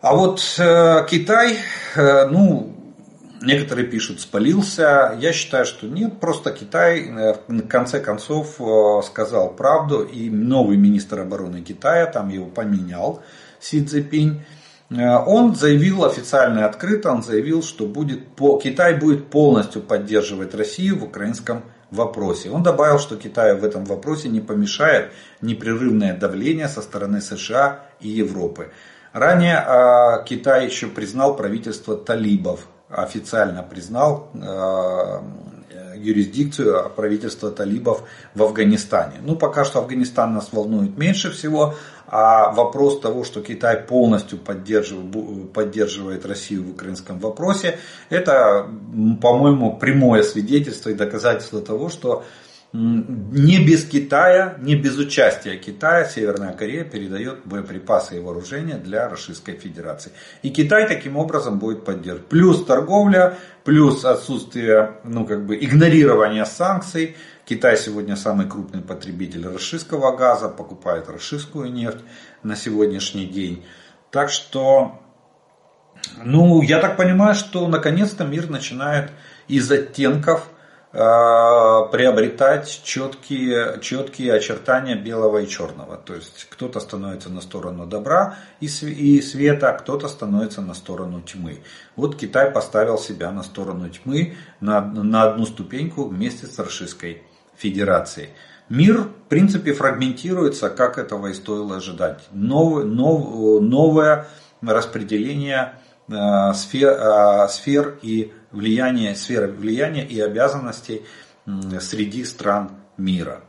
[0.00, 1.56] А вот э, Китай,
[1.96, 2.76] э, ну,
[3.40, 5.16] некоторые пишут, спалился.
[5.18, 10.02] Я считаю, что нет, просто Китай э, в конце концов э, сказал правду.
[10.02, 13.22] И новый министр обороны Китая, там его поменял
[13.60, 14.44] Си Цзепинь.
[14.90, 18.20] Э, он заявил официально и открыто, он заявил, что будет,
[18.62, 22.50] Китай будет полностью поддерживать Россию в украинском вопросе.
[22.50, 28.08] Он добавил, что Китаю в этом вопросе не помешает непрерывное давление со стороны США и
[28.08, 28.70] Европы.
[29.12, 35.20] Ранее э, Китай еще признал правительство талибов, официально признал э,
[35.96, 38.02] юрисдикцию правительства талибов
[38.34, 39.16] в Афганистане.
[39.22, 41.74] Ну, пока что Афганистан нас волнует меньше всего,
[42.08, 47.78] а вопрос того, что Китай полностью поддерживает, поддерживает Россию в украинском вопросе,
[48.10, 48.68] это,
[49.20, 52.24] по-моему, прямое свидетельство и доказательство того, что
[52.72, 59.52] не без Китая, не без участия Китая Северная Корея передает боеприпасы и вооружения для Российской
[59.52, 60.12] Федерации.
[60.42, 62.26] И Китай таким образом будет поддерживать.
[62.26, 67.16] Плюс торговля, плюс отсутствие, ну как бы игнорирование санкций.
[67.46, 72.00] Китай сегодня самый крупный потребитель российского газа, покупает российскую нефть
[72.42, 73.64] на сегодняшний день.
[74.10, 75.00] Так что,
[76.22, 79.10] ну я так понимаю, что наконец-то мир начинает
[79.48, 80.50] из оттенков
[80.98, 85.98] Э, приобретать четкие, четкие очертания белого и черного.
[85.98, 91.58] То есть кто-то становится на сторону добра и света, кто-то становится на сторону тьмы.
[91.96, 97.24] Вот Китай поставил себя на сторону тьмы на, на одну ступеньку вместе с Российской
[97.56, 98.30] Федерацией.
[98.68, 102.26] Мир, в принципе, фрагментируется, как этого и стоило ожидать.
[102.32, 104.26] Нов, нов, новое
[104.60, 105.74] распределение
[106.08, 111.04] э, сфер, э, сфер и влияния, сферы влияния и обязанностей
[111.80, 113.42] среди стран мира.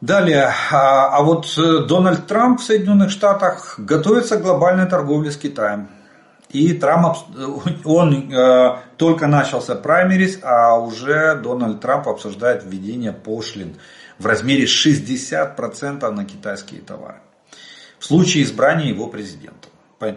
[0.00, 5.38] Далее, а, а вот э, Дональд Трамп в Соединенных Штатах готовится к глобальной торговле с
[5.38, 5.88] Китаем.
[6.56, 7.18] И Трамп,
[7.84, 13.76] он э, только начался праймерис, а уже Дональд Трамп обсуждает введение пошлин
[14.18, 17.18] в размере 60% на китайские товары.
[17.98, 19.70] В случае избрания его президентом.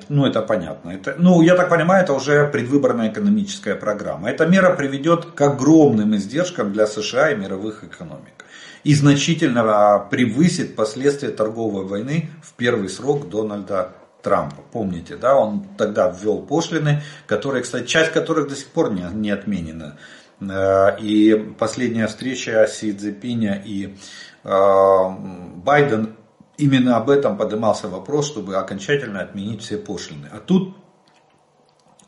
[0.08, 0.92] Ну, это понятно.
[0.92, 4.30] Это, ну, я так понимаю, это уже предвыборная экономическая программа.
[4.30, 8.46] Эта мера приведет к огромным издержкам для США и мировых экономик.
[8.86, 14.62] И значительно а, превысит последствия торговой войны в первый срок Дональда Трампа.
[14.72, 19.32] Помните, да, он тогда ввел пошлины, которые, кстати, часть которых до сих пор не, не
[19.32, 19.98] отменена.
[20.42, 23.96] Э, и последняя встреча Си Цзепиня и
[24.44, 25.10] э,
[25.56, 26.16] Байден
[26.58, 30.30] именно об этом поднимался вопрос, чтобы окончательно отменить все пошлины.
[30.32, 30.76] А тут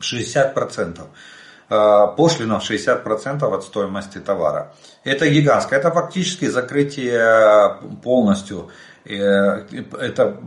[0.00, 1.00] 60%.
[1.70, 4.74] Э, пошлина в 60% от стоимости товара.
[5.04, 5.78] Это гигантское.
[5.78, 8.70] Это фактически закрытие полностью
[9.04, 10.38] это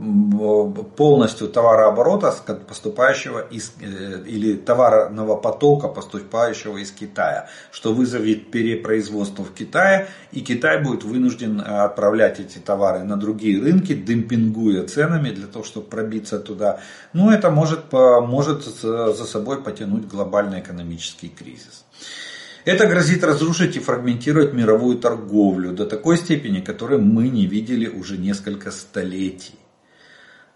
[0.96, 2.34] полностью товарооборота,
[2.68, 10.42] поступающего из, э, или товарного потока, поступающего из Китая, что вызовет перепроизводство в Китае, и
[10.42, 16.40] Китай будет вынужден отправлять эти товары на другие рынки, демпингуя ценами для того, чтобы пробиться
[16.40, 16.80] туда.
[17.14, 21.85] Но это может, может за собой потянуть глобальный экономический кризис.
[22.66, 28.18] Это грозит разрушить и фрагментировать мировую торговлю до такой степени, которой мы не видели уже
[28.18, 29.54] несколько столетий.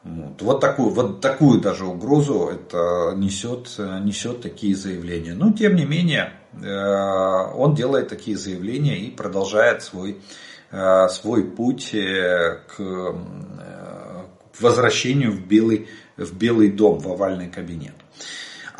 [0.04, 5.36] Вот, вот, такую, вот такую даже угрозу это несет, несет такие заявления.
[5.36, 10.19] Но тем не менее, э, он делает такие заявления и продолжает свой,
[10.72, 13.15] э, свой путь э, к
[14.60, 17.93] возвращению в Белый, в Белый дом, в овальный кабинет.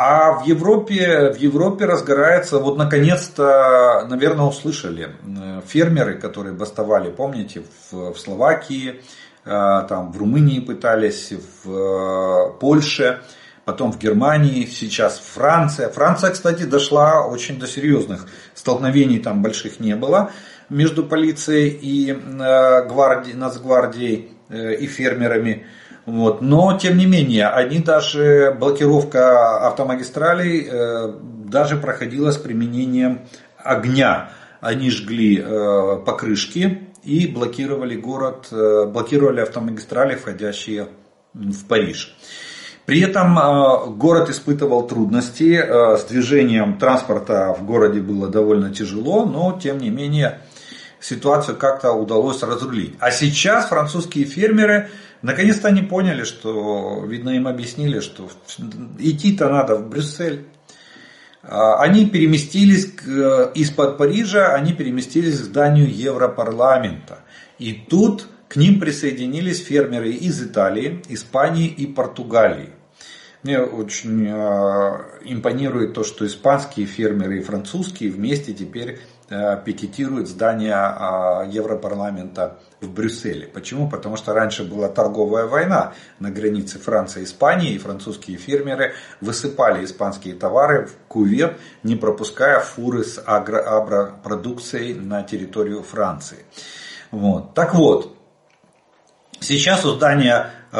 [0.02, 7.64] А в Европе, в Европе разгорается, вот наконец-то, наверное, услышали, э, фермеры, которые бастовали, помните,
[7.92, 9.02] в, в Словакии,
[9.44, 13.20] э, там в Румынии пытались, в э, Польше,
[13.66, 15.90] потом в Германии, сейчас Франция.
[15.90, 20.32] Франция, кстати, дошла очень до серьезных столкновений, там больших не было
[20.70, 25.66] между полицией и гвардией, нацгвардией и фермерами.
[26.10, 26.42] Вот.
[26.42, 31.14] Но, тем не менее, они даже, блокировка автомагистралей э,
[31.46, 33.22] даже проходила с применением
[33.58, 34.32] огня.
[34.60, 40.88] Они жгли э, покрышки и блокировали город, э, блокировали автомагистрали, входящие
[41.34, 42.16] в Париж.
[42.88, 49.26] При этом э, город испытывал трудности, э, с движением транспорта в городе было довольно тяжело,
[49.26, 50.40] но тем не менее
[51.00, 52.96] ситуацию как-то удалось разрулить.
[53.00, 54.90] А сейчас французские фермеры
[55.22, 58.30] Наконец-то они поняли, что, видно, им объяснили, что
[59.00, 60.46] идти-то надо в Брюссель.
[61.44, 62.94] А, они переместились
[63.56, 67.20] из-под Парижа, они переместились к зданию Европарламента.
[67.58, 72.70] И тут к ним присоединились фермеры из Италии, Испании и Португалии.
[73.44, 79.00] Мне очень а, импонирует то, что испанские фермеры и французские вместе теперь
[79.32, 83.46] Э, пикетируют здание а, Европарламента в Брюсселе.
[83.46, 83.88] Почему?
[83.88, 89.86] Потому что раньше была торговая война на границе Франции и Испании, и французские фермеры высыпали
[89.86, 96.40] испанские товары в кувет, не пропуская фуры с агро агропродукцией на территорию Франции.
[97.12, 97.54] Вот.
[97.54, 98.18] Так вот,
[99.40, 100.78] сейчас у здания э,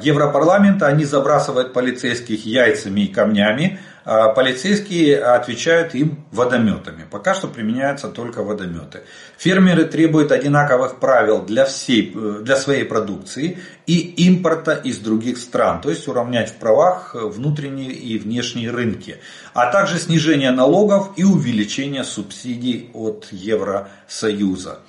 [0.00, 7.06] Европарламента они забрасывают полицейских яйцами и камнями, полицейские отвечают им водометами.
[7.10, 9.02] Пока что применяются только водометы.
[9.38, 13.98] Фермеры требуют одинаковых правил для, всей, для своей продукции и
[14.28, 19.18] импорта из других стран, то есть уравнять в правах внутренние и внешние рынки,
[19.54, 24.80] а также снижение налогов и увеличение субсидий от Евросоюза.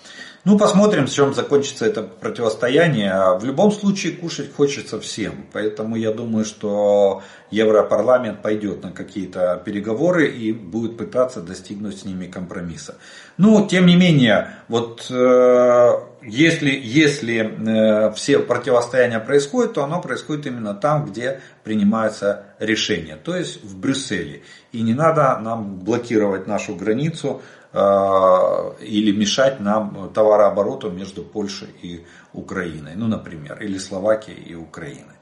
[0.46, 3.12] Ну, посмотрим, с чем закончится это противостояние.
[3.12, 5.46] А в любом случае кушать хочется всем.
[5.54, 12.28] Поэтому я думаю, что Европарламент пойдет на какие-то переговоры и будет пытаться достигнуть с ними
[12.28, 12.98] компромисса.
[13.38, 15.92] Ну, тем не менее, вот э,
[16.26, 23.36] если, если э, все противостояния происходят, то оно происходит именно там, где принимаются решения, то
[23.36, 24.44] есть в Брюсселе.
[24.72, 27.42] И не надо нам блокировать нашу границу
[27.76, 35.16] Э, или мешать нам товарообороту между Польшей и Украиной, ну, например, или Словакией и Украиной.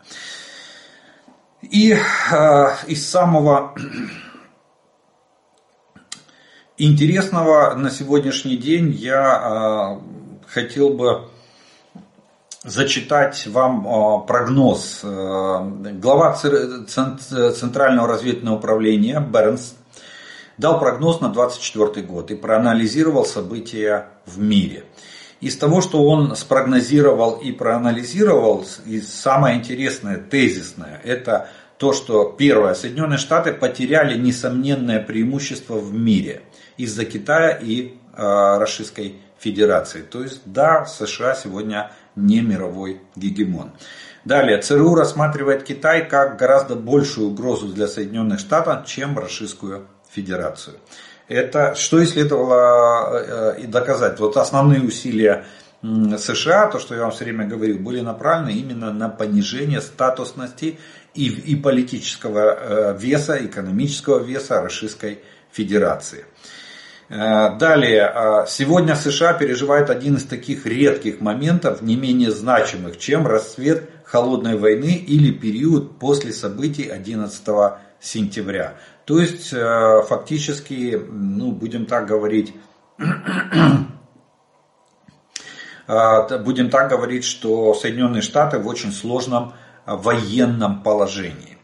[1.62, 3.74] И э, из самого
[6.78, 10.21] интересного на сегодняшний день я э,
[10.54, 11.24] хотел бы
[12.64, 15.02] зачитать вам э, прогноз.
[15.04, 19.76] Э, глава Центрального разведывательного управления Бернс
[20.58, 24.84] дал прогноз на 2024 год и проанализировал события в мире.
[25.40, 32.76] Из того, что он спрогнозировал и проанализировал, и самое интересное, тезисное, это то, что первое,
[32.76, 36.44] Соединенные Штаты потеряли несомненное преимущество в мире
[36.78, 40.04] из-за Китая и э, Российской Федерации.
[40.04, 43.72] То есть, да, США сегодня не мировой гегемон.
[44.24, 50.78] Далее, ЦРУ рассматривает Китай как гораздо большую угрозу для Соединенных Штатов, чем Российскую Федерацию.
[51.28, 54.20] Это что и следовало э, и доказать.
[54.20, 55.46] Вот основные усилия
[55.82, 60.78] США, то, что я вам все время говорил, были направлены именно на понижение статусности
[61.16, 65.22] и, и политического э, веса, экономического веса Российской
[65.52, 66.26] Федерации.
[66.26, 66.61] Э,
[67.18, 74.58] далее, сегодня США переживает один из таких редких моментов, не менее значимых, чем расцвет холодной
[74.58, 77.46] войны или период после событий 11
[78.02, 78.76] сентября.
[79.06, 82.54] То есть, э, фактически, ну, будем так говорить,
[85.88, 89.54] э, будем так говорить, что Соединенные Штаты в очень сложном
[89.86, 91.58] военном положении.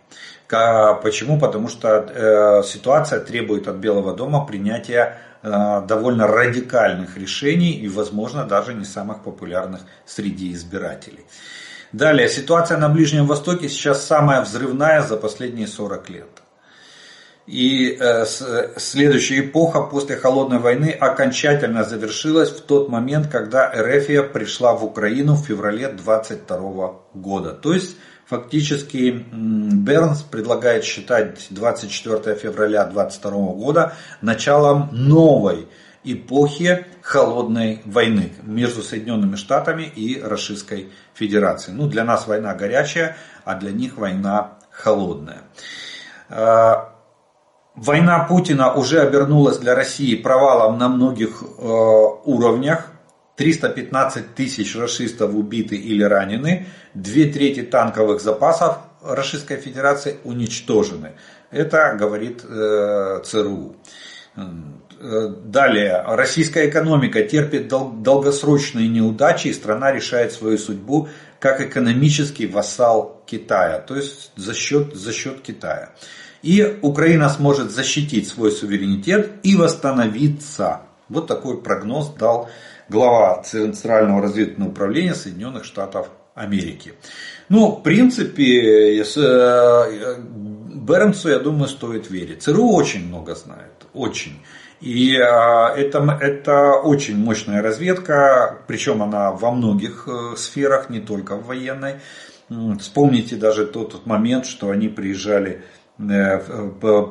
[0.49, 1.37] Почему?
[1.39, 5.17] Потому что э, ситуация требует от Белого дома принятия
[5.81, 11.25] довольно радикальных решений и, возможно, даже не самых популярных среди избирателей.
[11.93, 16.29] Далее, ситуация на Ближнем Востоке сейчас самая взрывная за последние 40 лет.
[17.47, 18.25] И э,
[18.75, 25.35] следующая эпоха после Холодной войны окончательно завершилась в тот момент, когда Эрефия пришла в Украину
[25.35, 27.53] в феврале 22 года.
[27.53, 27.95] То есть
[28.27, 35.67] фактически Бернс предлагает считать 24 февраля 22 года началом новой
[36.03, 41.75] эпохи холодной войны между Соединенными Штатами и Российской Федерацией.
[41.75, 45.41] Ну, для нас война горячая, а для них война холодная.
[46.29, 46.75] Э,
[47.77, 51.63] Война Путина уже обернулась для России провалом на многих э,
[52.25, 52.87] уровнях.
[53.37, 56.65] 315 тысяч расистов убиты или ранены.
[56.93, 61.13] Две трети танковых запасов Российской Федерации уничтожены.
[61.51, 63.75] Это говорит э, ЦРУ.
[64.99, 66.03] Далее.
[66.07, 71.07] Российская экономика терпит дол- долгосрочные неудачи и страна решает свою судьбу
[71.39, 73.79] как экономический вассал Китая.
[73.79, 75.91] То есть за счет, за счет Китая
[76.41, 80.81] и Украина сможет защитить свой суверенитет и восстановиться.
[81.09, 82.49] Вот такой прогноз дал
[82.89, 86.93] глава Центрального разведывательного управления Соединенных Штатов Америки.
[87.49, 90.15] Ну, в принципе, э,
[90.73, 92.43] Бернсу, я думаю, стоит верить.
[92.43, 94.41] ЦРУ очень много знает, очень.
[94.81, 101.35] И э, это, это очень мощная разведка, причем она во многих э, сферах, не только
[101.35, 101.95] в военной.
[102.79, 105.63] Вспомните даже тот, тот момент, что они приезжали
[105.99, 106.39] Э,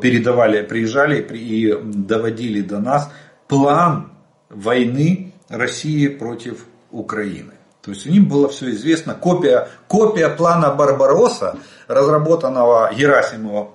[0.01, 3.11] передавали, приезжали и доводили до нас
[3.49, 4.13] план
[4.49, 7.55] войны России против Украины.
[7.83, 9.15] То есть у них было все известно.
[9.15, 13.71] Копия, копия плана Барбароса, разработанного Герасимова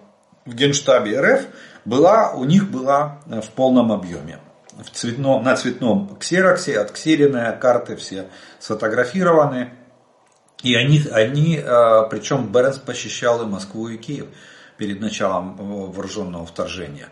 [0.46, 1.46] в Генштабе РФ,
[1.86, 4.40] была, у них была в полном объеме.
[4.78, 8.28] В цветном, на цветном ксероксе, отксеренные карты все
[8.60, 9.72] сфотографированы.
[10.62, 14.28] И они, они э, причем Бернс посещал и Москву, и Киев
[14.78, 17.08] перед началом э, вооруженного вторжения.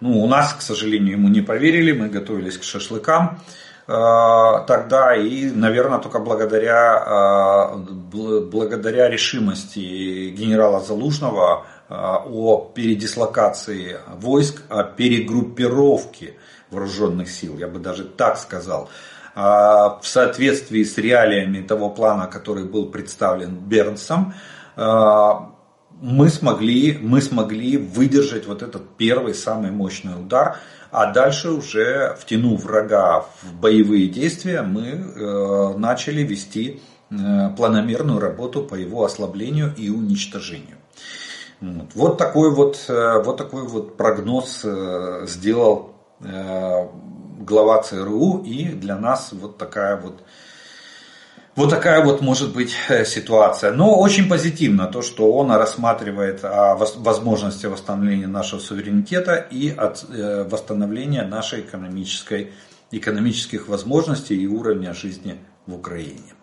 [0.00, 5.50] Ну, у нас, к сожалению, ему не поверили, мы готовились к шашлыкам э, тогда и,
[5.50, 16.34] наверное, только благодаря, э, благодаря решимости генерала Залужного о передислокации войск, о перегруппировке
[16.70, 18.88] вооруженных сил, я бы даже так сказал,
[19.34, 24.32] в соответствии с реалиями того плана, который был представлен Бернсом,
[26.02, 30.56] мы смогли, мы смогли выдержать вот этот первый самый мощный удар,
[30.90, 38.64] а дальше уже втянув врага в боевые действия, мы э, начали вести э, планомерную работу
[38.64, 40.76] по его ослаблению и уничтожению.
[41.60, 46.88] Вот, вот такой вот, э, вот такой вот прогноз э, сделал э,
[47.38, 50.20] глава ЦРУ и для нас вот такая вот
[51.54, 53.72] вот такая вот может быть э, ситуация.
[53.72, 61.22] Но очень позитивно то, что он рассматривает о возможности восстановления нашего суверенитета и э, восстановления
[61.22, 62.52] нашей экономической,
[62.90, 65.36] экономических возможностей и уровня жизни
[65.66, 66.34] в Украине.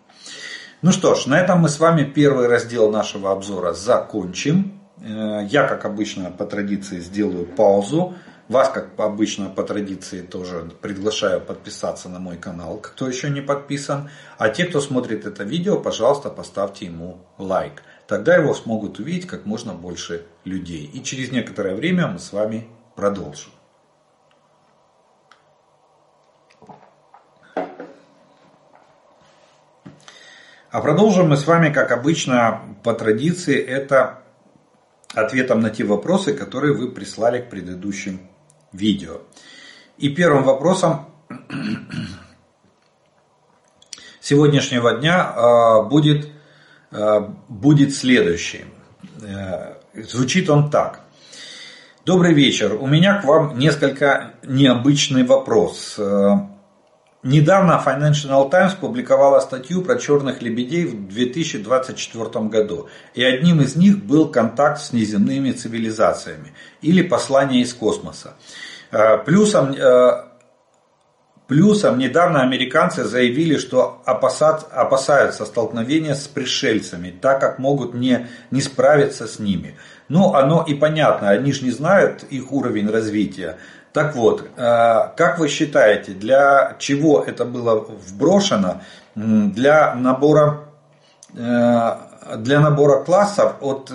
[0.82, 4.80] Ну что ж, на этом мы с вами первый раздел нашего обзора закончим.
[5.02, 8.14] Э, я, как обычно, по традиции сделаю паузу.
[8.50, 14.10] Вас, как обычно по традиции, тоже приглашаю подписаться на мой канал, кто еще не подписан.
[14.38, 17.84] А те, кто смотрит это видео, пожалуйста, поставьте ему лайк.
[18.08, 20.90] Тогда его смогут увидеть как можно больше людей.
[20.92, 23.52] И через некоторое время мы с вами продолжим.
[30.72, 34.24] А продолжим мы с вами, как обычно, по традиции, это
[35.14, 38.29] ответом на те вопросы, которые вы прислали к предыдущим
[38.72, 39.22] видео.
[39.98, 41.06] И первым вопросом
[44.20, 46.28] сегодняшнего дня а, будет,
[46.90, 48.64] а, будет следующий.
[49.22, 51.00] Э, звучит он так.
[52.04, 52.74] Добрый вечер.
[52.74, 55.98] У меня к вам несколько необычный вопрос.
[57.22, 62.88] Недавно Financial Times публиковала статью про черных лебедей в 2024 году.
[63.12, 68.36] И одним из них был контакт с неземными цивилизациями или послание из космоса.
[68.90, 70.24] Э, плюсом, э,
[71.46, 79.26] плюсом недавно американцы заявили, что опасаются столкновения с пришельцами, так как могут не, не справиться
[79.26, 79.76] с ними.
[80.08, 83.58] Ну, оно и понятно, они же не знают их уровень развития.
[83.92, 88.82] Так вот, э, как вы считаете, для чего это было вброшено?
[89.14, 90.66] Для набора
[91.32, 93.88] для набора классов от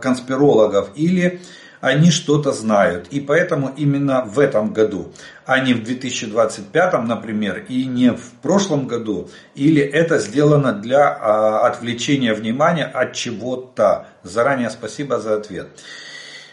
[0.00, 1.40] конспирологов или
[1.80, 3.08] они что-то знают.
[3.08, 5.12] И поэтому именно в этом году,
[5.44, 11.66] а не в 2025, например, и не в прошлом году, или это сделано для а,
[11.66, 14.06] отвлечения внимания от чего-то.
[14.22, 15.68] Заранее спасибо за ответ.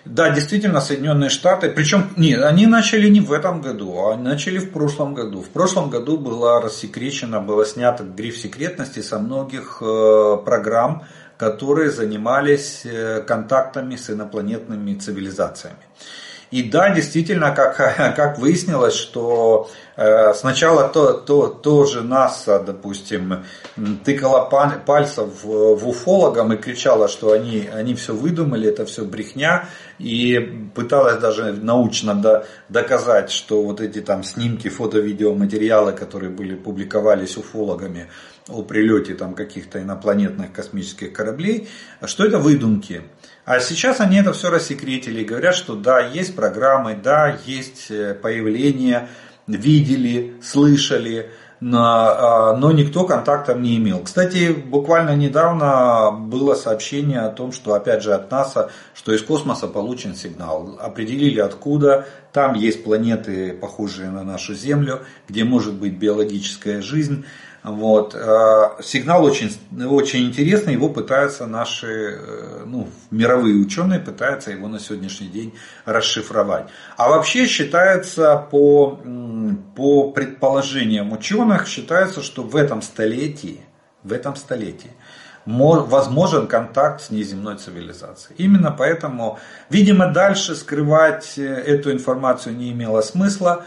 [0.06, 4.72] Да, действительно, Соединенные Штаты, причем нет, они начали не в этом году, а начали в
[4.72, 5.42] прошлом году.
[5.42, 11.04] В прошлом году была рассекречена, было снято гриф секретности со многих э, программ,
[11.38, 15.78] которые занимались э, контактами с инопланетными цивилизациями.
[16.54, 17.78] И да, действительно, как,
[18.16, 23.44] как выяснилось, что э, сначала то, то, тоже НАСА, допустим,
[24.06, 24.48] тыкала
[24.86, 31.18] пальцев в, уфологам и кричала, что они, они все выдумали, это все брехня, и пыталась
[31.18, 38.10] даже научно до, доказать, что вот эти там снимки, фото-видеоматериалы, которые были публиковались уфологами,
[38.48, 41.68] о прилете там каких-то инопланетных космических кораблей,
[42.06, 43.02] что это выдумки.
[43.46, 48.14] А сейчас они это все рассекретили и говорят, что да, есть программы, да, есть э,
[48.14, 49.10] появления,
[49.48, 51.30] видели, слышали,
[51.60, 54.00] но, а, никто контактом не имел.
[54.00, 59.68] Кстати, буквально недавно было сообщение о том, что опять же от НАСА, что из космоса
[59.68, 60.78] получен сигнал.
[60.82, 67.26] Определили откуда, там есть планеты, похожие на нашу Землю, где может быть биологическая жизнь.
[67.64, 68.14] Вот.
[68.14, 69.50] Э, сигнал очень,
[69.86, 75.54] очень интересный, его пытаются наши э, ну, мировые ученые пытаются его на сегодняшний день
[75.86, 76.68] расшифровать.
[76.98, 79.00] А вообще считается по,
[79.78, 83.62] по предположениям ученых, считается, что в этом столетии,
[84.04, 84.92] в этом столетии
[85.46, 88.36] возможен контакт с неземной цивилизацией.
[88.38, 89.40] Именно поэтому,
[89.70, 93.66] видимо, дальше скрывать э, эту информацию не имело смысла,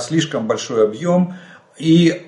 [0.00, 1.34] слишком большой объем.
[1.78, 2.27] И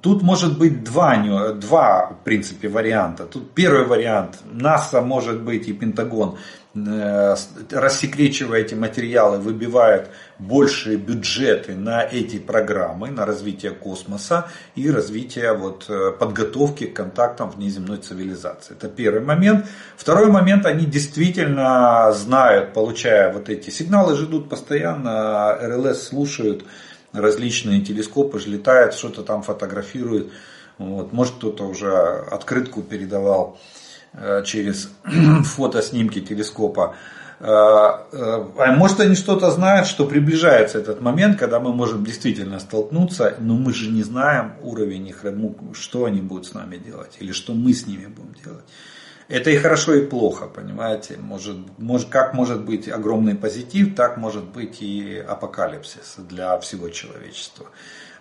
[0.00, 1.16] тут может быть два,
[1.52, 3.24] два в принципе, варианта.
[3.24, 4.38] Тут первый вариант.
[4.52, 6.36] НАСА, может быть, и Пентагон,
[6.74, 7.34] э,
[7.70, 15.86] рассекречивая эти материалы, выбивают большие бюджеты на эти программы, на развитие космоса и развитие вот,
[15.88, 18.74] э, подготовки к контактам внеземной цивилизации.
[18.74, 19.66] Это первый момент.
[19.96, 26.64] Второй момент, они действительно знают, получая вот эти сигналы, ждут постоянно, РЛС слушают,
[27.12, 30.32] различные телескопы же летают, что-то там фотографируют.
[30.78, 31.12] Вот.
[31.12, 31.90] Может кто-то уже
[32.30, 33.58] открытку передавал
[34.44, 34.90] через
[35.44, 36.96] фотоснимки телескопа.
[37.40, 43.54] А может они что-то знают, что приближается этот момент, когда мы можем действительно столкнуться, но
[43.54, 45.24] мы же не знаем уровень их,
[45.72, 48.64] что они будут с нами делать, или что мы с ними будем делать.
[49.28, 51.18] Это и хорошо, и плохо, понимаете.
[51.18, 57.66] Может, может, как может быть огромный позитив, так может быть и апокалипсис для всего человечества.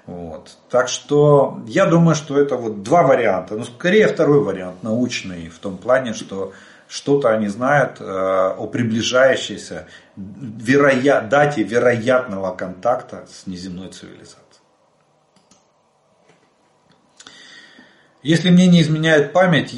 [0.05, 0.57] Вот.
[0.69, 3.55] Так что я думаю, что это вот два варианта.
[3.55, 6.51] Но скорее второй вариант, научный, в том плане, что
[6.89, 11.21] что-то они знают э, о приближающейся вероя...
[11.21, 14.43] дате вероятного контакта с неземной цивилизацией.
[18.23, 19.73] Если мне не изменяет память,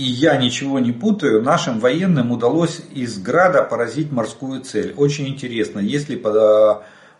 [0.00, 4.94] и я ничего не путаю, нашим военным удалось из града поразить морскую цель.
[4.96, 6.16] Очень интересно, есть ли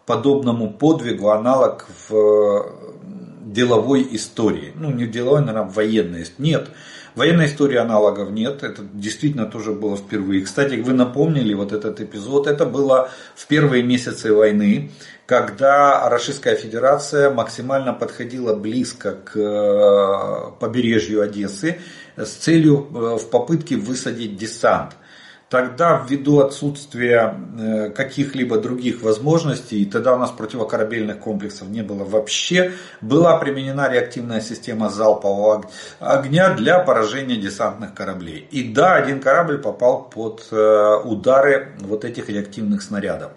[0.07, 2.63] подобному подвигу аналог в э,
[3.45, 4.73] деловой истории.
[4.77, 6.25] Ну, не деловой, наверное, в военной.
[6.39, 6.71] Нет.
[7.15, 8.63] В военной истории аналогов нет.
[8.63, 10.41] Это действительно тоже было впервые.
[10.41, 12.47] Кстати, вы напомнили вот этот эпизод.
[12.47, 14.91] Это было в первые месяцы войны,
[15.27, 21.79] когда Российская Федерация максимально подходила близко к э, побережью Одессы
[22.17, 24.97] с целью э, в попытке высадить десант.
[25.51, 32.75] Тогда ввиду отсутствия э, каких-либо других возможностей, тогда у нас противокорабельных комплексов не было вообще,
[33.01, 38.47] была применена реактивная система залпового огня для поражения десантных кораблей.
[38.53, 43.33] И да, один корабль попал под э, удары вот этих реактивных снарядов.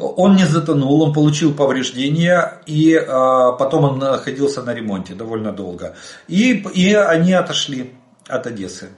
[0.00, 5.94] Он не затонул, он получил повреждения, и э, потом он находился на ремонте довольно долго.
[6.28, 7.92] И, и они отошли
[8.28, 8.88] от Одессы.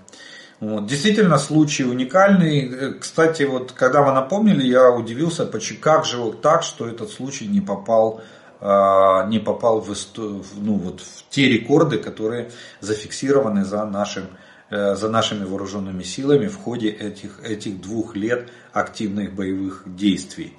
[0.63, 0.87] Вот.
[0.87, 2.95] Действительно, случай уникальный.
[3.01, 7.49] Кстати, вот когда вы напомнили, я удивился, почему, как же вот так, что этот случай
[7.49, 8.21] не попал,
[8.61, 9.93] э, не попал в,
[10.57, 14.27] ну, вот, в те рекорды, которые зафиксированы за нашим
[14.71, 20.57] э, за нашими вооруженными силами в ходе этих, этих двух лет активных боевых действий.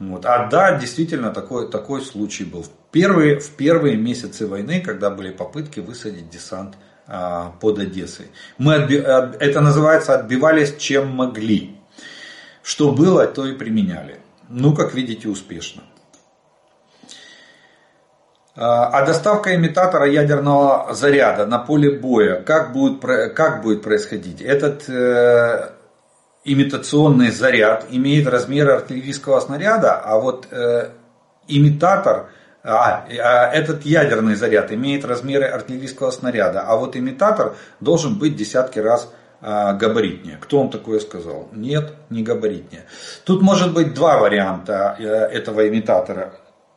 [0.00, 0.24] Вот.
[0.24, 2.62] А да, действительно, такой, такой случай был.
[2.62, 6.76] В первые, в первые месяцы войны, когда были попытки высадить десант
[7.06, 8.28] а, под Одессой.
[8.56, 8.96] Мы отби...
[8.96, 11.76] Это называется отбивались чем могли.
[12.62, 14.20] Что было, то и применяли.
[14.48, 15.82] Ну, как видите, успешно.
[18.56, 24.40] А, а доставка имитатора ядерного заряда на поле боя, как будет, как будет происходить?
[24.40, 25.72] Этот э,
[26.44, 30.90] имитационный заряд имеет размеры артиллерийского снаряда, а вот э,
[31.48, 32.30] имитатор,
[32.62, 38.78] а, а, этот ядерный заряд имеет размеры артиллерийского снаряда, а вот имитатор должен быть десятки
[38.78, 39.12] раз
[39.42, 40.38] а, габаритнее.
[40.40, 41.48] Кто вам такое сказал?
[41.52, 42.84] Нет, не габаритнее.
[43.24, 46.34] Тут может быть два варианта э, этого имитатора.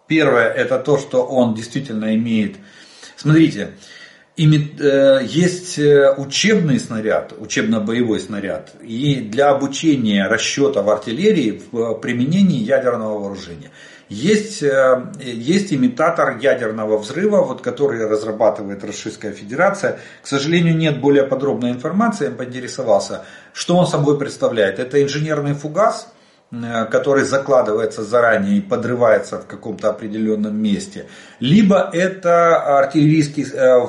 [0.08, 2.58] Первое это то, что он действительно имеет.
[3.16, 3.93] Смотрите, Э,
[4.36, 13.20] есть э, учебный снаряд, учебно-боевой снаряд, и для обучения расчета в артиллерии в применении ядерного
[13.20, 13.70] вооружения.
[14.10, 20.00] Есть, э, есть имитатор ядерного взрыва, вот, который разрабатывает Российская Федерация.
[20.24, 24.80] К сожалению, нет более подробной информации, я поинтересовался, что он собой представляет.
[24.80, 26.12] Это инженерный фугас,
[26.92, 31.08] который закладывается заранее и подрывается в каком-то определенном месте,
[31.40, 33.88] либо это артиллерийский Э,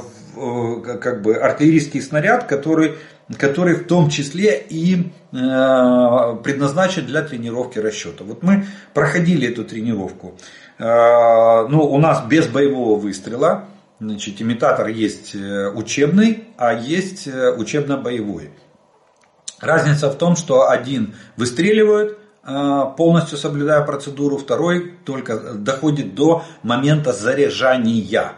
[1.00, 2.96] как бы артиллерийский снаряд, который,
[3.38, 8.24] который в том числе и э, предназначен для тренировки расчета.
[8.24, 10.34] Вот мы проходили эту тренировку.
[10.78, 13.64] Э, ну, у нас без боевого выстрела.
[14.00, 18.50] Значит, имитатор есть учебный, а есть учебно-боевой.
[19.60, 22.18] Разница в том, что один выстреливает,
[22.96, 28.32] полностью соблюдая процедуру, второй только доходит до момента заряжания.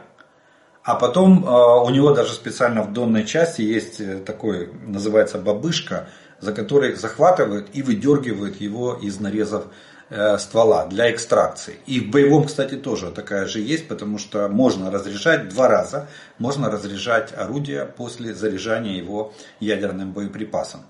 [0.87, 6.09] А потом а, у него даже специально в донной части есть э, такой, называется бабышка,
[6.39, 9.64] за которой захватывают и выдергивают его из нарезов
[10.11, 11.80] э, ствола для экстракции.
[11.87, 16.07] И в боевом, кстати, тоже такая же есть, потому что можно разряжать два раза,
[16.39, 20.82] можно разряжать орудие после заряжания его ядерным боеприпасом.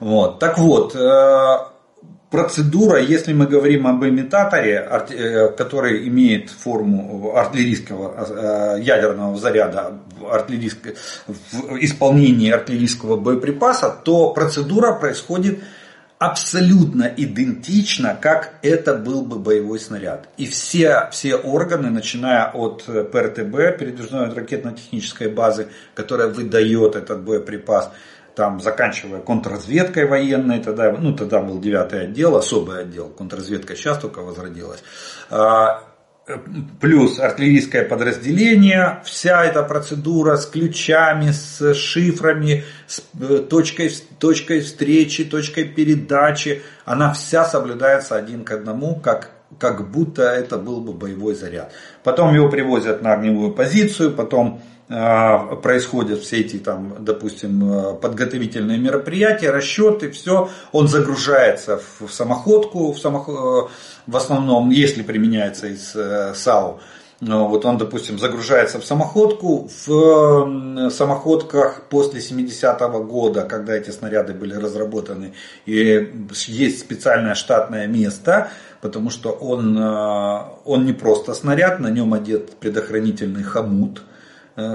[0.00, 0.38] Вот.
[0.38, 1.58] Так вот, э,
[2.30, 11.78] процедура, если мы говорим об имитаторе, э, который имеет форму артиллерийского э, ядерного заряда в
[11.80, 15.60] исполнении артиллерийского боеприпаса, то процедура происходит
[16.18, 20.28] абсолютно идентично, как это был бы боевой снаряд.
[20.38, 27.90] И все, все органы, начиная от ПРТБ, передвижной ракетно-технической базы, которая выдает этот боеприпас,
[28.36, 34.20] там, заканчивая контрразведкой военной, тогда, ну, тогда был девятый отдел, особый отдел, контрразведка сейчас только
[34.20, 34.84] возродилась.
[35.30, 35.82] А,
[36.80, 45.24] плюс артиллерийское подразделение, вся эта процедура с ключами, с шифрами, с э, точкой, точкой встречи,
[45.24, 51.34] точкой передачи, она вся соблюдается один к одному, как, как будто это был бы боевой
[51.34, 51.72] заряд.
[52.04, 59.50] Потом его привозят на огневую позицию, потом происходят все эти, там, допустим, э, подготовительные мероприятия,
[59.50, 63.28] расчеты, все, он загружается в самоходку, в, самох...
[63.28, 63.68] Э,
[64.06, 66.78] в основном, если применяется из э, САУ,
[67.20, 69.70] вот он, допустим, загружается в самоходку.
[69.86, 75.32] В самоходках после 70-го года, когда эти снаряды были разработаны,
[75.64, 76.12] и
[76.46, 78.50] есть специальное штатное место,
[78.82, 84.02] потому что он, он не просто снаряд, на нем одет предохранительный хомут–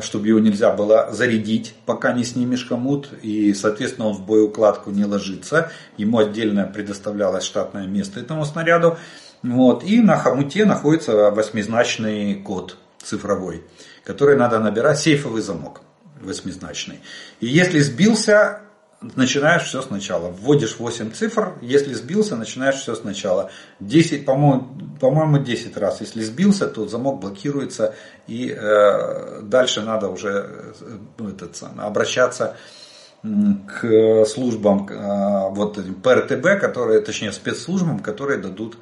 [0.02, 5.06] чтобы его нельзя было зарядить, пока не снимешь хомут, и, соответственно, он в боеукладку не
[5.06, 8.98] ложится, ему отдельно предоставлялось штатное место этому снаряду,
[9.44, 13.64] вот, и на хомуте находится восьмизначный код цифровой,
[14.04, 15.82] который надо набирать, сейфовый замок
[16.22, 17.00] восьмизначный.
[17.40, 18.62] И если сбился,
[19.02, 20.30] начинаешь все сначала.
[20.30, 23.50] Вводишь 8 цифр, если сбился, начинаешь все сначала.
[23.80, 24.68] 10, по-моему,
[25.00, 26.02] по-моему 10 раз.
[26.02, 27.96] Если сбился, то замок блокируется
[28.28, 30.74] и э, дальше надо уже
[31.18, 32.56] ну, этот, обращаться
[33.24, 38.78] к службам, э, вот ПРТБ, которые, точнее спецслужбам, которые дадут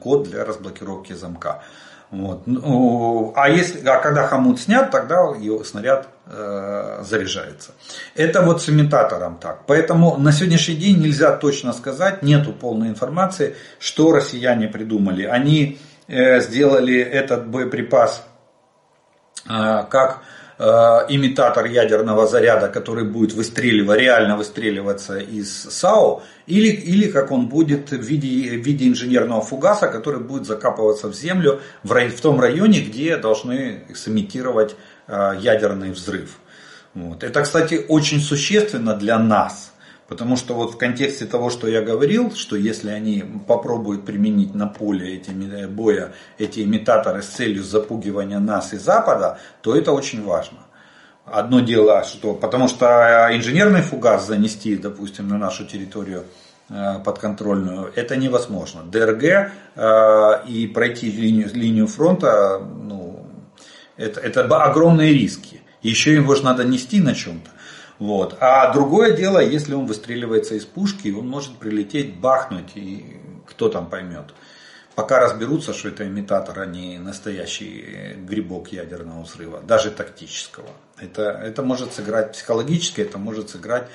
[0.00, 1.62] код для разблокировки замка.
[2.10, 2.42] Вот.
[2.46, 7.70] Ну, а, если, а когда хомут снят, тогда его снаряд э, заряжается.
[8.16, 9.64] Это вот с имитатором так.
[9.66, 15.24] Поэтому на сегодняшний день нельзя точно сказать, нету полной информации, что россияне придумали.
[15.24, 18.26] Они э, сделали этот боеприпас
[19.48, 20.22] э, как
[20.60, 27.92] имитатор ядерного заряда, который будет выстреливать, реально выстреливаться из САУ, или, или как он будет
[27.92, 32.38] в виде, в виде инженерного фугаса, который будет закапываться в землю в, рай, в том
[32.40, 34.76] районе, где должны сымитировать
[35.08, 36.38] э, ядерный взрыв.
[36.92, 37.24] Вот.
[37.24, 39.72] Это, кстати, очень существенно для нас.
[40.10, 44.66] Потому что вот в контексте того, что я говорил, что если они попробуют применить на
[44.66, 45.30] поле эти
[45.66, 50.58] боя эти имитаторы с целью запугивания нас и Запада, то это очень важно.
[51.24, 56.24] Одно дело, что потому что инженерный фугас занести, допустим, на нашу территорию
[56.68, 58.82] э, подконтрольную, это невозможно.
[58.82, 63.26] ДРГ э, и пройти линию, линию фронта, ну,
[63.96, 65.60] это, это огромные риски.
[65.82, 67.50] Еще его же надо нести на чем-то.
[68.00, 68.38] Вот.
[68.40, 73.90] А другое дело, если он выстреливается из пушки, он может прилететь, бахнуть, и кто там
[73.90, 74.32] поймет.
[74.94, 80.68] Пока разберутся, что это имитатор, а не настоящий грибок ядерного взрыва, даже тактического.
[80.98, 83.86] Это, это может сыграть психологически, это может сыграть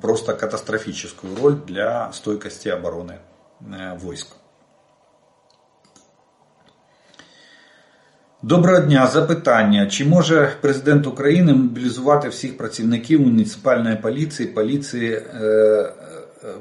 [0.00, 3.18] просто катастрофическую роль для стойкости обороны
[3.60, 4.28] э, войск.
[8.46, 9.06] Доброго дня.
[9.06, 9.86] Запитання.
[9.86, 15.92] Чи може президент України мобілізувати всіх працівників муніципальної поліції, поліції, е,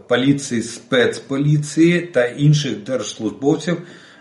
[0.08, 3.78] поліції, спецполіції та інших держслужбовців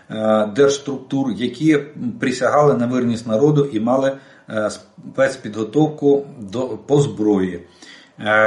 [0.09, 1.79] е, держструктур, які
[2.19, 4.17] присягали на вірність народу і мали
[4.49, 7.59] е, спецпідготовку до, по зброї,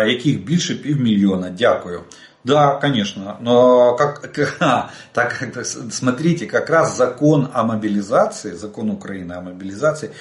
[0.06, 1.50] яких більше півмільйона?
[1.58, 2.00] Дякую.
[2.46, 3.36] Да, конечно.
[3.40, 4.30] Но как,
[5.12, 5.44] так,
[5.90, 10.12] смотрите, как раз закон о мобилизации, закон Украины о мобилизации,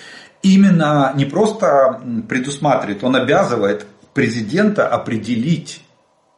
[0.41, 5.83] именно не просто предусматривает, он обязывает президента определить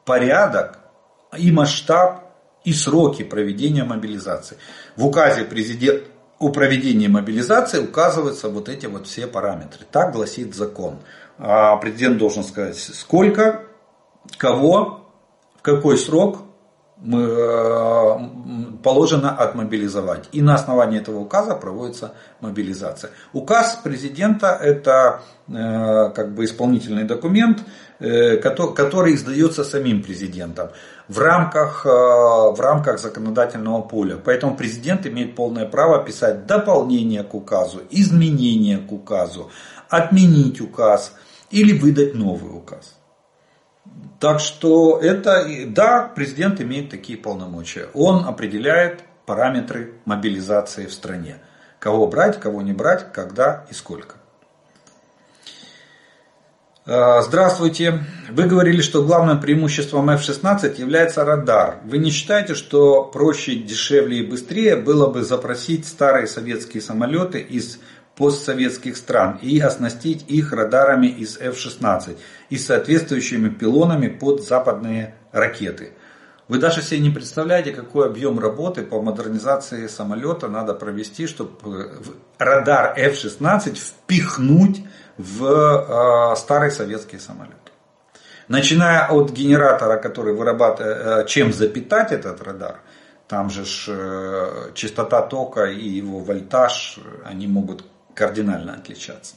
[0.04, 0.80] порядок
[1.38, 2.34] и масштаб
[2.66, 4.58] и сроки проведения мобилизации.
[4.98, 6.06] В указе президента
[6.38, 9.86] о проведении мобилизации указываются вот эти вот все параметры.
[9.90, 11.00] Так гласит закон.
[11.38, 13.64] А президент должен сказать, сколько,
[14.38, 15.07] кого,
[15.68, 16.38] какой срок
[16.96, 18.18] мы, э,
[18.84, 20.30] положено отмобилизовать.
[20.32, 23.12] И на основании этого указа проводится мобилизация.
[23.34, 27.60] Указ президента это э, как бы исполнительный документ,
[28.00, 30.70] э, который издается самим президентом
[31.10, 34.18] в рамках, в рамках законодательного поля.
[34.24, 39.52] Поэтому президент имеет полное право писать дополнение к указу, изменения к указу,
[39.90, 41.14] отменить указ
[41.52, 42.97] или выдать новый указ.
[44.20, 47.88] Так что это, да, президент имеет такие полномочия.
[47.94, 51.38] Он определяет параметры мобилизации в стране.
[51.80, 54.16] Кого брать, кого не брать, когда и сколько.
[56.90, 58.06] А, здравствуйте.
[58.30, 61.80] Вы говорили, что главным преимуществом F-16 является радар.
[61.84, 67.80] Вы не считаете, что проще, дешевле и быстрее было бы запросить старые советские самолеты из
[68.18, 72.18] постсоветских стран и оснастить их радарами из F-16
[72.50, 75.94] и соответствующими пилонами под западные ракеты.
[76.48, 81.92] Вы даже себе не представляете, какой объем работы по модернизации самолета надо провести, чтобы
[82.38, 84.84] радар F-16 впихнуть
[85.18, 87.54] в э, старый советский самолет.
[88.48, 92.80] Начиная от генератора, который вырабатывает, э, чем запитать этот радар,
[93.28, 97.84] там же ж, э, частота тока и его вольтаж, они могут
[98.18, 99.36] кардинально отличаться.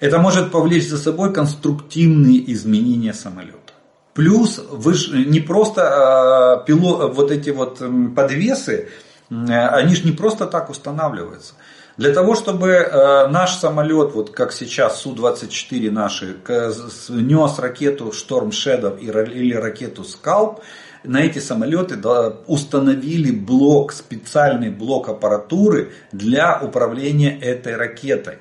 [0.00, 3.58] Это может повлечь за собой конструктивные изменения самолета.
[4.14, 7.80] Плюс вы же не просто э, пило, вот эти вот
[8.14, 8.88] подвесы,
[9.30, 11.54] они же не просто так устанавливаются.
[11.96, 16.36] Для того, чтобы э, наш самолет, вот как сейчас Су-24 наши,
[17.08, 20.60] нес ракету Storm Shadow или ракету Scalp,
[21.04, 21.96] на эти самолеты
[22.46, 28.38] установили блок, специальный блок аппаратуры для управления этой ракетой,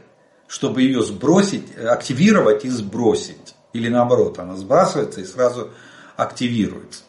[0.48, 3.56] чтобы ее сбросить, активировать и сбросить.
[3.74, 5.72] Или наоборот, она сбрасывается и сразу
[6.18, 7.04] активируется.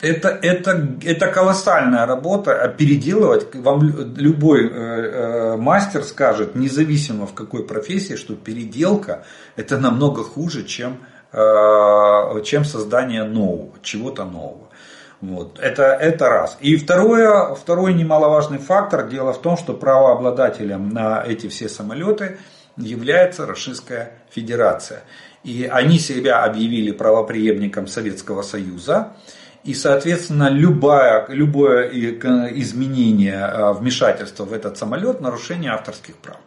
[0.00, 7.34] Это, это, это колоссальная работа, а переделывать вам любой э, э, мастер скажет, независимо в
[7.34, 9.24] какой профессии, что переделка
[9.54, 14.68] это намного хуже, чем, э, чем создание нового, чего-то нового.
[15.22, 15.60] Вот.
[15.60, 16.58] Это, это раз.
[16.60, 22.38] И второе, второй немаловажный фактор, дело в том, что правообладателем на эти все самолеты
[22.76, 25.04] является Российская Федерация.
[25.44, 29.12] И они себя объявили правоприемником Советского Союза.
[29.62, 36.38] И, соответственно, любое, любое изменение, а, вмешательство в этот самолет– нарушение авторских прав.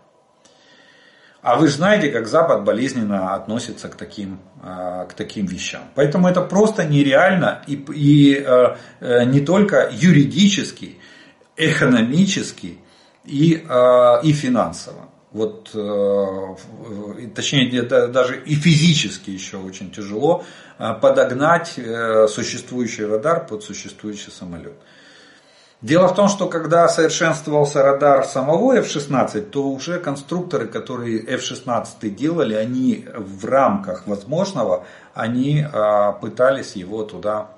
[1.45, 5.83] А вы знаете, как Запад болезненно относится к таким, а, к таким вещам.
[5.93, 10.97] Поэтому это просто нереально и, и а, э, не только юридически,
[11.55, 12.79] экономически
[13.23, 13.65] и,
[14.23, 15.09] и финансово.
[15.31, 20.43] Вот, э, точнее, даже и физически еще очень тяжело
[20.77, 24.73] Э, подогнать э, существующий радар под существующий самолет.
[25.81, 32.55] Дело в том, что когда совершенствовался радар самого F-16, то уже конструкторы, которые F-16 делали,
[32.55, 37.49] они в рамках возможного, они э, пытались его туда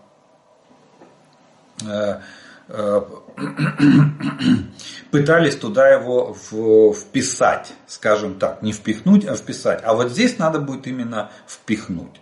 [5.11, 6.35] пытались туда его
[6.93, 9.81] вписать, скажем так, не впихнуть, а вписать.
[9.83, 12.19] А вот здесь надо будет именно впихнуть.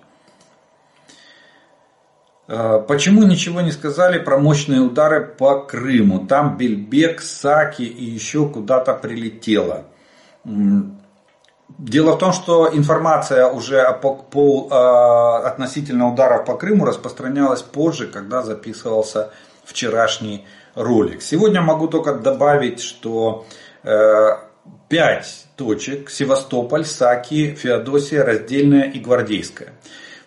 [2.48, 6.26] Э, почему ничего не сказали про мощные удары по Крыму?
[6.28, 9.86] Там Бельбек, Саки и еще куда-то прилетело.
[11.78, 18.08] Дело в том, что информация уже по, по, э, относительно ударов по Крыму распространялась позже,
[18.08, 19.32] когда записывался
[19.64, 21.22] вчерашний ролик.
[21.24, 23.46] Сегодня могу только добавить, что
[23.84, 24.38] э,
[24.90, 29.74] 5 точек Севастополь, Саки, Феодосия, Раздельная и Гвардейская.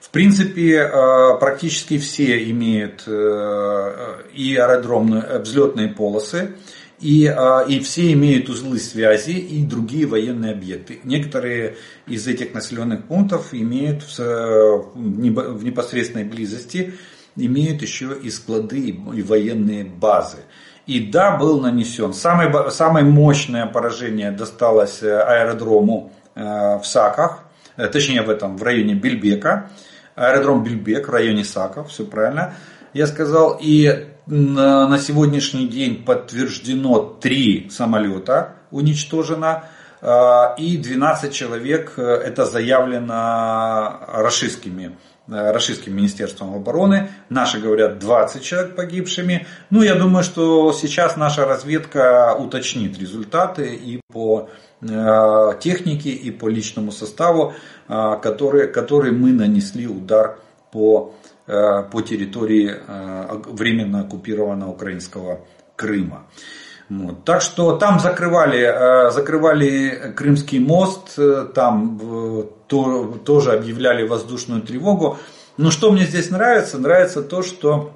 [0.09, 6.55] В принципе, э, практически все имеют э, и аэродромные э, взлетные полосы,
[6.99, 7.33] и,
[7.69, 10.99] и все имеют узлы связи и другие военные объекты.
[11.05, 16.95] Некоторые из этих населенных пунктов имеют в непосредственной близости
[17.37, 18.81] имеют еще и склады
[19.15, 20.39] и военные базы.
[20.87, 22.13] И да, был нанесен.
[22.13, 27.45] Самое, самое мощное поражение досталось аэродрому в Саках,
[27.77, 29.71] точнее в этом, в районе Бельбека
[30.19, 32.55] аэродром Бельбек в районе Саков, все правильно
[32.93, 33.59] я сказал.
[33.61, 39.64] И на сегодняшний день подтверждено три самолета уничтожено.
[40.01, 44.97] А, и 12 человек, э, это заявлено российскими
[45.29, 47.11] российским министерством обороны.
[47.29, 49.47] Наши говорят 20 человек погибшими.
[49.70, 54.49] Ну, я думаю, что сейчас наша разведка уточнит результаты и по
[54.81, 57.53] э, технике, и по личному составу,
[57.89, 60.39] э, который, который мы нанесли удар
[60.72, 61.14] по,
[61.47, 62.74] по территории
[63.51, 65.41] временно оккупированного украинского
[65.76, 66.26] Крыма.
[66.89, 67.24] Вот.
[67.24, 71.18] Так что там закрывали, закрывали Крымский мост,
[71.55, 72.01] там
[72.66, 75.18] то, тоже объявляли воздушную тревогу.
[75.59, 76.78] Но что мне здесь нравится?
[76.78, 77.93] Нравится то, что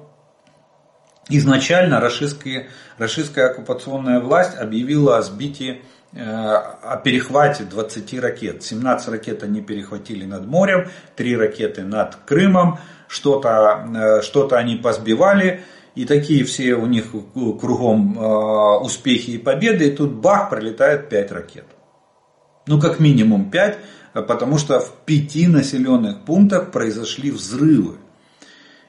[1.29, 2.67] изначально российская,
[2.97, 5.81] российская оккупационная власть объявила о сбитии
[6.11, 8.63] э, о перехвате 20 ракет.
[8.63, 15.63] 17 ракет они перехватили над морем, 3 ракеты над Крымом, что-то э, что они позбивали.
[15.95, 19.87] И такие все у них кругом э, успехи и победы.
[19.87, 21.65] И тут бах, пролетает 5 ракет.
[22.65, 23.77] Ну, как минимум 5
[24.21, 27.97] потому что в пяти населенных пунктах произошли взрывы.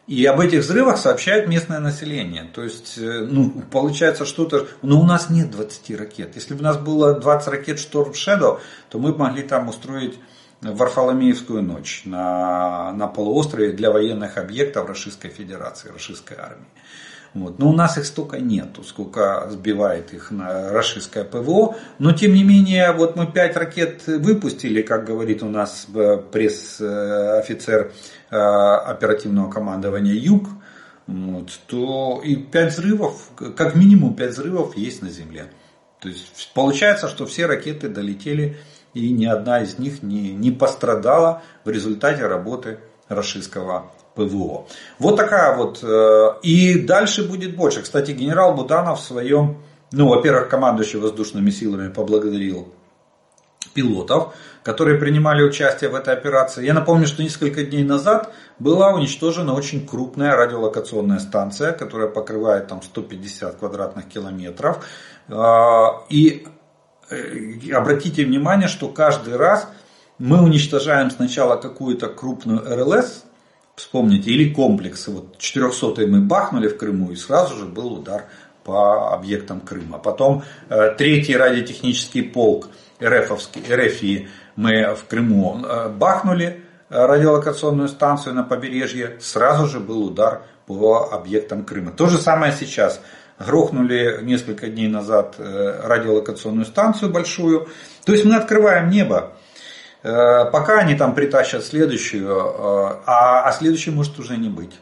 [0.07, 2.51] И об этих взрывах сообщает местное население.
[2.53, 4.69] То есть, э, ну, получается что-то...
[4.83, 6.33] Но у нас нет 20 ракет.
[6.35, 10.19] Если бы у нас было 20 ракет Storm Shadow, то мы бы могли там устроить
[10.61, 16.67] Варфоломеевскую ночь на, на полуострове для военных объектов Российской Федерации, Российской армии.
[17.35, 17.59] Вот.
[17.59, 21.77] Но у нас их столько нету, сколько сбивает их на российское ПВО.
[21.99, 27.93] Но тем не менее, вот мы пять ракет выпустили, как говорит у нас э, пресс-офицер
[28.31, 30.49] э, оперативного командования Юг.
[31.07, 35.51] Вот, то и пять взрывов, как минимум пять взрывов есть на Земле.
[36.01, 38.57] То есть получается, что все ракеты долетели
[38.95, 42.79] и ни одна из них не, не пострадала в результате работы
[43.09, 44.67] российского ПВО.
[44.99, 45.83] Вот такая вот.
[45.83, 47.83] Э, и дальше будет больше.
[47.83, 49.63] Кстати, генерал Буданов в своем,
[49.93, 52.73] ну, во-первых, командующий воздушными силами поблагодарил
[53.75, 56.65] пилотов, которые принимали участие в этой операции.
[56.65, 62.83] Я напомню, что несколько дней назад была уничтожена очень крупная радиолокационная станция, которая покрывает там
[62.83, 64.87] 150 квадратных километров.
[65.29, 65.35] Э,
[66.09, 66.47] и
[67.11, 69.69] э, обратите внимание, что каждый раз
[70.19, 73.24] мы уничтожаем сначала какую-то крупную РЛС,
[73.77, 75.11] Вспомните, или комплексы.
[75.11, 78.27] Вот 400 мы бахнули в Крыму, и сразу же был удар
[78.63, 79.99] по объектам Крыма.
[79.99, 82.69] Потом э, третий радиотехнический полк
[83.03, 90.05] РФовский, РФИ мы в Крыму э, бахнули э, радиолокационную станцию на побережье, сразу же был
[90.05, 91.91] удар по объектам Крыма.
[91.91, 93.01] То же самое сейчас.
[93.37, 97.69] Грохнули несколько дней назад радиолокационную станцию большую.
[98.05, 99.33] То есть мы открываем небо
[100.05, 104.79] пока они там притащат следующую, э, а, а следующей может уже не быть.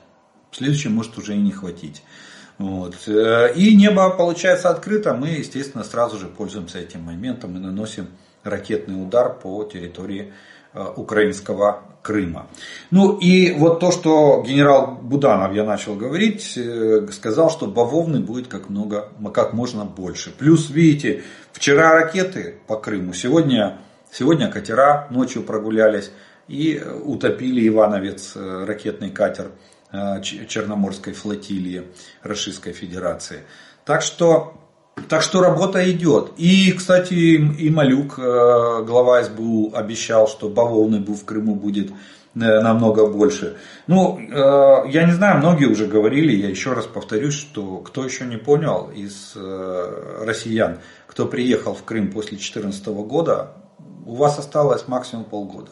[0.51, 2.03] Следующей может уже и не хватить.
[2.59, 2.97] Вот.
[3.07, 8.09] Э, и небо получается открыто, мы, естественно, сразу же пользуемся этим моментом и наносим
[8.43, 10.33] ракетный удар по территории
[10.97, 12.47] украинского Крыма.
[12.91, 16.59] Ну и вот то, что генерал Буданов, я начал говорить,
[17.13, 20.31] сказал, что бавовны будет как, много, как можно больше.
[20.31, 23.79] Плюс, видите, вчера ракеты по Крыму, сегодня
[24.15, 26.11] Сегодня катера ночью прогулялись
[26.47, 29.53] и утопили Ивановец, э, ракетный катер
[29.91, 31.85] э, Черноморской флотилии
[32.23, 33.39] Российской Федерации.
[33.87, 34.53] Так что,
[35.09, 36.33] так что работа идет.
[36.37, 41.91] И, кстати, и Малюк, э, глава СБУ, обещал, что бавовны в Крыму будет
[42.35, 43.59] намного больше.
[43.87, 48.39] Ну, я не знаю, многие уже говорили, я еще раз повторюсь, что кто еще не
[48.39, 53.53] понял из россиян, кто приехал в Крым после 2014 года,
[54.05, 55.71] у вас осталось максимум полгода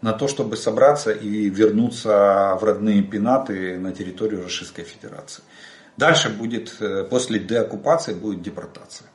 [0.00, 5.42] на то, чтобы собраться и вернуться в родные пенаты на территорию Российской Федерации.
[5.96, 9.08] Дальше будет, э, после деоккупации будет депортация.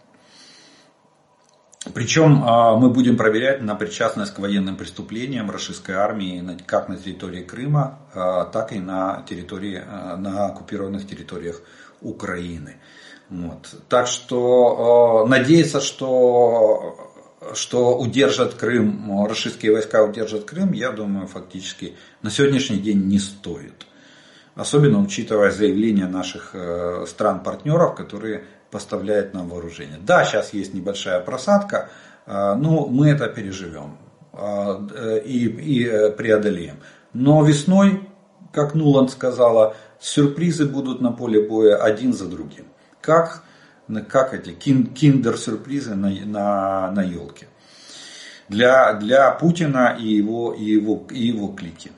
[1.94, 7.44] Причем а, мы будем проверять на причастность к военным преступлениям российской армии как на территории
[7.44, 11.62] Крыма, а, так и на, территории, а, на оккупированных территориях
[12.02, 12.78] Украины.
[13.30, 13.76] Вот.
[13.90, 17.07] Так что надеяться, что
[17.54, 23.86] что удержат Крым, российские войска удержат Крым, я думаю, фактически на сегодняшний день не стоит.
[24.56, 30.00] Особенно учитывая заявления наших э, стран-партнеров, которые поставляют нам вооружение.
[30.02, 31.90] Да, сейчас есть небольшая просадка,
[32.26, 33.98] э, но мы это переживем
[34.34, 36.78] э, и, и преодолеем.
[37.14, 38.10] Но весной,
[38.52, 42.66] как Нуланд сказала, сюрпризы будут на поле боя один за другим.
[43.00, 43.44] Как
[44.10, 47.48] как эти киндер-сюрпризы на, на, на елке.
[48.50, 51.92] Для, для Путина и его, и, его, и его клики.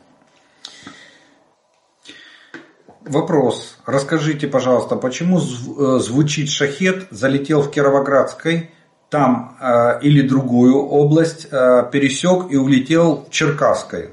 [3.01, 3.77] Вопрос.
[3.85, 8.71] Расскажите, пожалуйста, почему э, звучит шахет, залетел в Кировоградской,
[9.09, 14.11] там э, или другую область, э, пересек и улетел в Черкасской.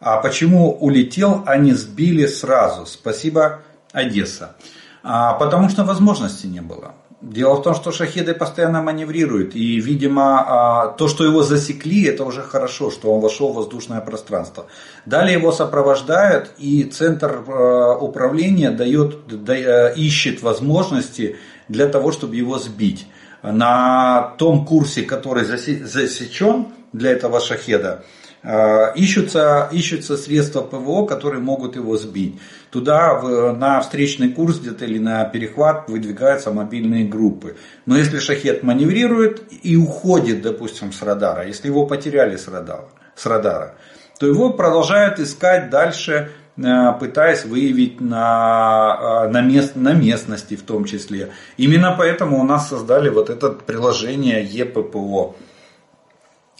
[0.00, 2.86] А почему улетел, а не сбили сразу?
[2.86, 3.60] Спасибо,
[3.92, 4.56] Одесса.
[5.02, 6.94] А, потому что возможности не было.
[7.20, 12.22] Дело в том, что шахеды постоянно маневрируют, и, видимо, а, то, что его засекли, это
[12.24, 14.66] уже хорошо, что он вошел в воздушное пространство.
[15.04, 19.16] Далее его сопровождают, и центр а, управления дает,
[19.48, 23.08] э, ищет возможности для того, чтобы его сбить.
[23.42, 28.04] На том курсе, который засечен для этого шахеда,
[28.42, 32.38] ищутся, ищутся средства ПВО, которые могут его сбить.
[32.70, 37.56] Туда в, на встречный курс где-то или на перехват выдвигаются мобильные группы.
[37.86, 43.26] Но если шахет маневрирует и уходит, допустим, с радара, если его потеряли с радара, с
[43.26, 43.74] радара
[44.18, 50.62] то его продолжают искать дальше, э, пытаясь выявить на, э, на, мест, на местности в
[50.62, 51.30] том числе.
[51.56, 55.36] Именно поэтому у нас создали вот это приложение ЕППО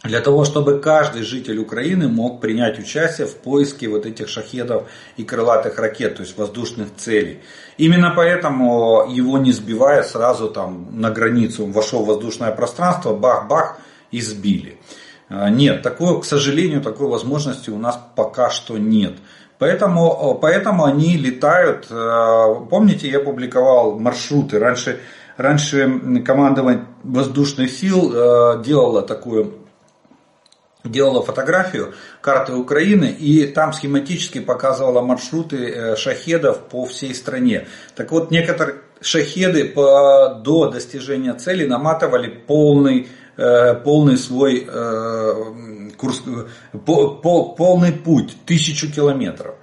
[0.05, 4.85] для того, чтобы каждый житель Украины мог принять участие в поиске вот этих шахедов
[5.17, 7.41] и крылатых ракет, то есть воздушных целей.
[7.79, 13.79] Именно поэтому его не сбивая сразу там на границу, он вошел в воздушное пространство, бах-бах
[14.13, 14.79] и сбили.
[15.31, 19.15] Нет, такое, к сожалению, такой возможности у нас пока что нет.
[19.59, 21.89] Поэтому, поэтому они летают.
[21.89, 24.61] Помните, я публиковал маршруты.
[24.61, 25.01] Раньше,
[25.37, 29.55] раньше командование воздушных сил делало такую
[30.85, 37.67] делала фотографию карты Украины и там схематически показывала маршруты э, шахедов по всей стране.
[37.97, 46.23] Так вот, некоторые шахеды по, до достижения цели наматывали полный, э, полный свой э, курс,
[46.87, 49.57] по, по, полный путь, тысячу километров.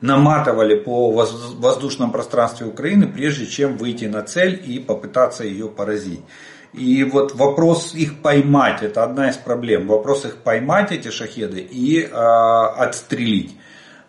[0.00, 6.20] Наматывали по воздушном пространстве Украины, прежде чем выйти на цель и попытаться ее поразить.
[6.72, 9.86] И вот вопрос их поймать, это одна из проблем.
[9.86, 13.56] Вопрос их поймать, эти шахеды, и э, отстрелить.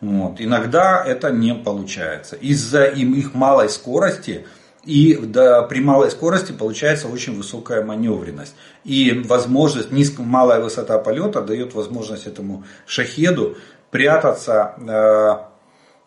[0.02, 0.40] Вот.
[0.40, 2.36] Иногда это не получается.
[2.36, 4.46] Из-за им, их малой скорости,
[4.84, 8.56] и да, при малой скорости получается очень высокая маневренность.
[8.84, 13.58] И возможность, низкая, малая высота полета дает возможность этому шахеду
[13.92, 15.50] прятаться э,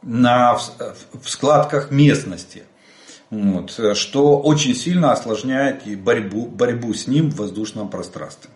[0.02, 0.62] на, в,
[1.22, 2.64] в складках местности.
[3.32, 8.50] Вот, что очень сильно осложняет и борьбу, борьбу с ним в воздушном пространстве.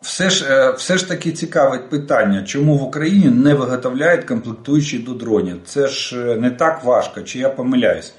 [0.00, 5.60] Все ж все ж таки цікаве питання, чому в Україні не виготовляють комплектуючі до дронів.
[5.64, 8.14] Це ж не так важко, чи я помиляюсь.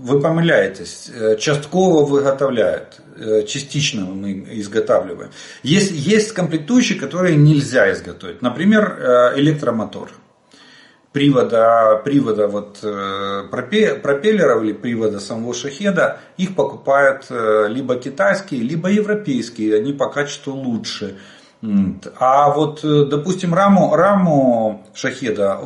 [0.00, 3.00] Вы помиляетесь, частково выготовляют,
[3.48, 5.30] частично мы изготавливаем.
[5.64, 8.40] Есть, есть комплектующие, которые нельзя изготовить.
[8.40, 10.12] Например, электромотор.
[11.10, 19.92] Привода, привода вот, пропеллеров или привода самого шахеда, их покупают либо китайские, либо европейские, они
[19.92, 21.18] по качеству лучше.
[22.20, 25.58] А вот, допустим, раму, раму шахеда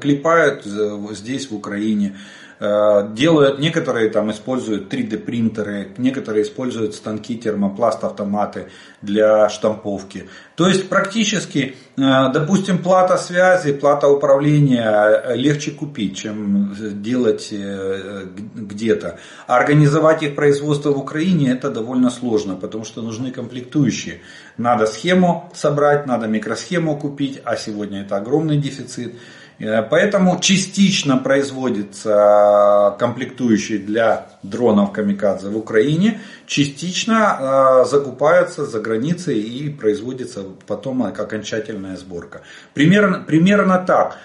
[0.00, 2.16] клепают здесь, в Украине.
[2.64, 8.68] Э, делают, некоторые там используют 3D принтеры, некоторые используют станки термопласт автоматы
[9.00, 10.28] для штамповки.
[10.54, 12.00] То есть практически, э,
[12.32, 19.18] допустим, плата связи, плата управления легче купить, чем делать э, где-то.
[19.48, 24.20] А организовать их производство в Украине это довольно сложно, потому что нужны комплектующие.
[24.56, 29.14] Надо схему собрать, надо микросхему купить, а сегодня это огромный дефицит.
[29.62, 39.38] Э, поэтому частично производится комплектующие для дронов Камикадзе в Украине, частично э, закупаются за границей
[39.38, 42.42] и производится потом окончательная сборка.
[42.74, 44.18] Примерно, примерно так.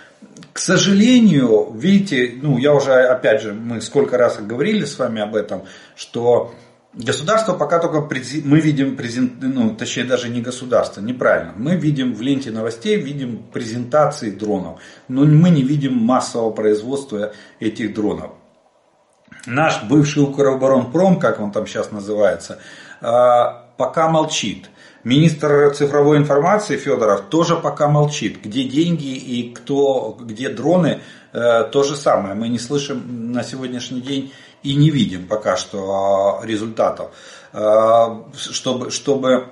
[0.53, 5.35] К сожалению, видите, ну я уже опять же, мы сколько раз говорили с вами об
[5.35, 5.65] этом,
[5.95, 6.55] что
[6.97, 8.01] Государство пока только
[8.43, 11.53] мы видим презент, ну, точнее даже не государство, неправильно.
[11.55, 17.93] Мы видим в ленте новостей, видим презентации дронов, но мы не видим массового производства этих
[17.93, 18.31] дронов.
[19.45, 22.57] Наш бывший Укроборонпром, как он там сейчас называется,
[22.99, 24.67] а, пока молчит.
[25.03, 28.41] Министр цифровой информации Федоров тоже пока молчит.
[28.43, 30.99] Где деньги и кто, где дроны,
[31.31, 32.35] э, то же самое.
[32.35, 34.33] Мы не слышим на сегодняшний день
[34.63, 37.11] и не видим пока что результатов.
[37.53, 39.47] Э, чтобы, чтобы,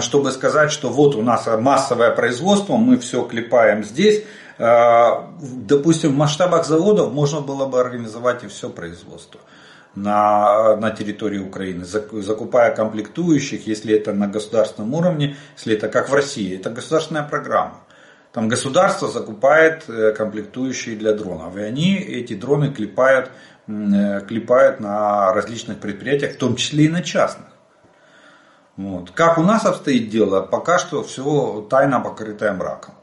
[0.00, 4.24] чтобы сказать, что вот у нас массовое производство, мы все клепаем здесь.
[4.56, 9.40] Допустим, в масштабах заводов можно было бы организовать и все производство
[9.94, 16.14] на, на территории Украины, закупая комплектующих, если это на государственном уровне, если это как в
[16.14, 17.80] России, это государственная программа.
[18.32, 23.30] Там государство закупает э, комплектующие для дронов, и они эти дроны клепают,
[23.66, 27.48] клепают на различных предприятиях, в том числе и на частных.
[28.76, 29.10] Вот.
[29.12, 32.94] Как у нас обстоит дело, пока что все тайно покрытое мраком.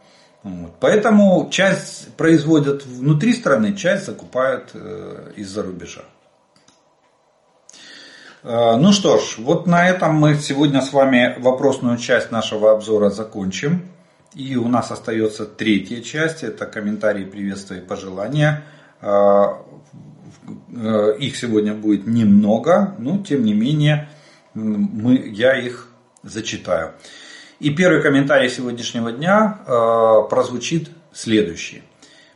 [0.44, 0.74] Вот.
[0.80, 6.02] Поэтому часть производят внутри страны, часть закупают э, из-за рубежа.
[8.44, 13.10] Э, ну что ж, вот на этом мы сегодня с вами вопросную часть нашего обзора
[13.10, 13.88] закончим.
[14.34, 18.64] И у нас остается третья часть, это комментарии, приветствия и пожелания.
[19.02, 19.48] Э, э,
[21.20, 24.10] их сегодня будет немного, но тем не менее
[24.54, 25.88] мы, я их
[26.24, 26.94] зачитаю.
[27.60, 29.60] И первый комментарий сегодняшнего дня
[30.30, 31.84] прозвучит следующий.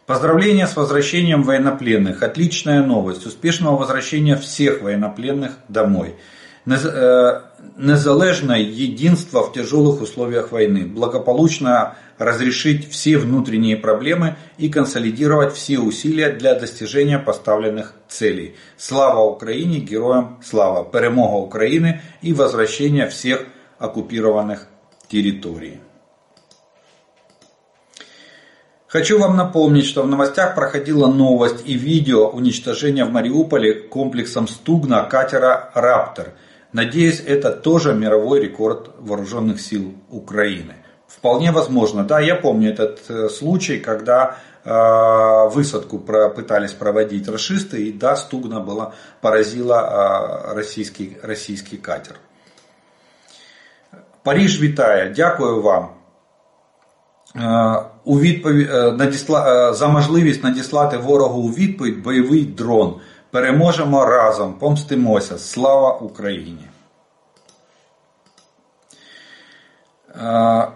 [0.05, 2.21] Поздравления с возвращением военнопленных.
[2.21, 3.25] Отличная новость.
[3.25, 6.15] Успешного возвращения всех военнопленных домой.
[6.67, 7.41] Э,
[7.77, 10.85] незалежное единство в тяжелых условиях войны.
[10.85, 18.55] Благополучно разрешить все внутренние проблемы и консолидировать все усилия для достижения поставленных целей.
[18.77, 20.85] Слава Украине, героям слава.
[20.85, 23.45] Перемога Украины и возвращение всех
[23.79, 24.67] оккупированных
[25.09, 25.79] территорий.
[28.87, 35.03] Хочу вам напомнить, что в новостях проходила новость и видео уничтожения в Мариуполе комплексом Стугна
[35.03, 36.33] катера «Раптор».
[36.71, 40.75] Надеюсь, это тоже мировой рекорд вооруженных сил Украины.
[41.24, 42.04] Вполне возможно.
[42.04, 48.60] Да, я помню этот э, случай, когда э, высадку пытались проводить расисты, и да, Стугна
[48.60, 52.16] была, поразила э, российский, российский катер.
[54.22, 55.88] Париж вітає, дякую вам.
[58.04, 58.68] У відповідь
[58.98, 63.00] надісла, за можливість надіслати ворогу у відповідь бойовий дрон.
[63.30, 65.38] Переможемо разом, помстимося.
[65.38, 66.68] Слава Україні!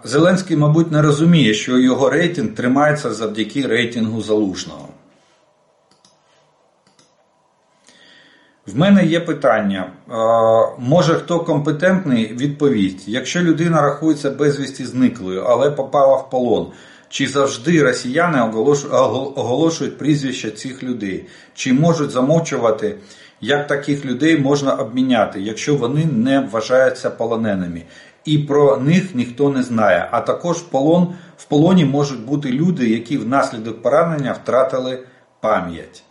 [0.04, 4.88] Зеленський, мабуть, не розуміє, що його рейтинг тримається завдяки рейтингу Залужного.
[8.66, 9.92] В мене є питання.
[10.78, 16.66] Може хто компетентний відповість, якщо людина рахується безвісті зниклою, але попала в полон,
[17.08, 18.42] чи завжди росіяни
[19.34, 22.96] оголошують прізвища цих людей, чи можуть замовчувати,
[23.40, 27.82] як таких людей можна обміняти, якщо вони не вважаються полоненими?
[28.29, 30.07] І про них ніхто не знає.
[30.11, 34.99] А також в полон, в полоні можуть бути люди, які внаслідок поранення втратили
[35.41, 36.03] пам'ять.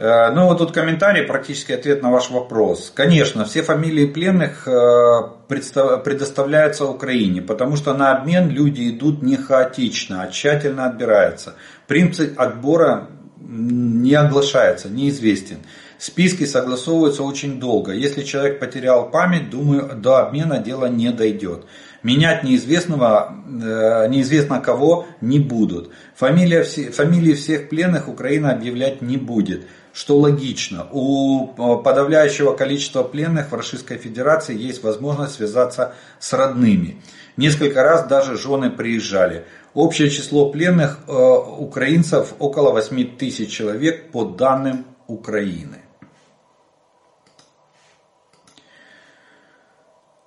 [0.00, 2.90] Э, ну вот тут комментарий, практически ответ на ваш вопрос.
[2.94, 10.22] Конечно, все фамилии пленных э, предоставляются Украине, потому что на обмен люди идут не хаотично,
[10.22, 11.54] а тщательно отбираются.
[11.86, 13.08] Принцип отбора
[13.38, 15.58] не оглашается, неизвестен.
[15.97, 17.93] Списки согласовываются очень долго.
[17.93, 21.65] Если человек потерял память, думаю, до обмена дело не дойдет.
[22.03, 25.91] Менять неизвестного, э, неизвестно кого не будут.
[26.15, 29.65] Фамилия, фамилии всех пленных Украина объявлять не будет
[29.95, 30.87] что логично.
[30.91, 37.01] У э, подавляющего количества пленных в Российской Федерации есть возможность связаться с родными.
[37.37, 39.45] Несколько раз даже жены приезжали.
[39.73, 45.84] Общее число пленных э, украинцев около 8 тысяч человек по данным Украины.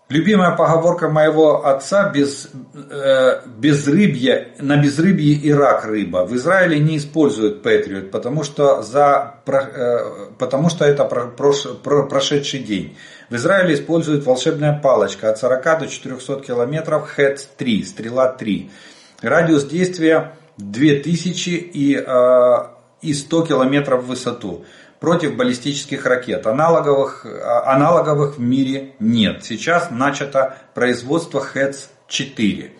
[0.08, 2.48] Любимая поговорка моего отца без,
[2.90, 6.24] э, безрыбье, на безрыбье и рак рыба.
[6.24, 9.98] В Израиле не используют Патриот, потому что, за, э,
[10.38, 12.96] потому что это про, прош, про, прошедший день.
[13.28, 18.70] В Израиле используют волшебная палочка от 40 до 400 километров HET-3, стрела 3.
[19.20, 22.56] Радиус действия 2000 и, э,
[23.02, 24.64] и 100 километров в высоту
[25.00, 26.46] против баллистических ракет.
[26.46, 29.44] Аналоговых, а, аналоговых в мире нет.
[29.44, 32.70] Сейчас начато производство ХЭЦ-4.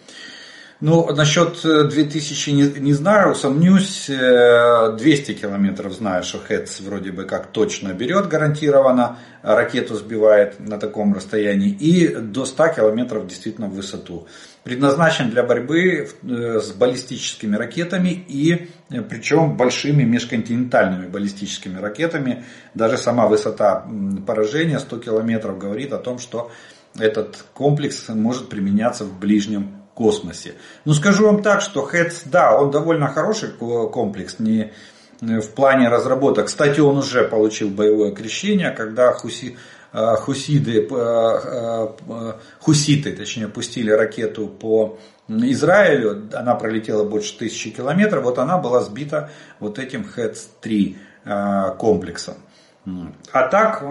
[0.81, 4.07] Ну, насчет 2000 не, не знаю, усомнюсь.
[4.07, 10.79] 200 э, километров знаю, что ХЭЦ вроде бы как точно берет гарантированно, ракету сбивает на
[10.79, 11.71] таком расстоянии.
[11.71, 14.29] И до 100 километров действительно в высоту
[14.65, 22.45] предназначен для борьбы э, с баллистическими ракетами и э, причем большими межконтинентальными баллистическими ракетами.
[22.75, 23.87] Даже сама высота
[24.27, 26.51] поражения 100 километров говорит о том, что
[26.99, 30.55] этот комплекс может применяться в ближнем космосе.
[30.85, 34.73] Ну скажу вам так, что ХЭЦ, да, он довольно хороший комплекс, не
[35.21, 36.47] э, в плане разработок.
[36.47, 39.57] Кстати, он уже получил боевое крещение, когда Хуси,
[39.93, 44.99] хусиды, э, э, хуситы, точнее, пустили ракету по
[45.29, 50.97] Израилю, она пролетела больше тысячи километров, вот она была сбита вот этим ХЭЦ-3
[51.77, 52.35] комплексом.
[53.33, 53.83] А так,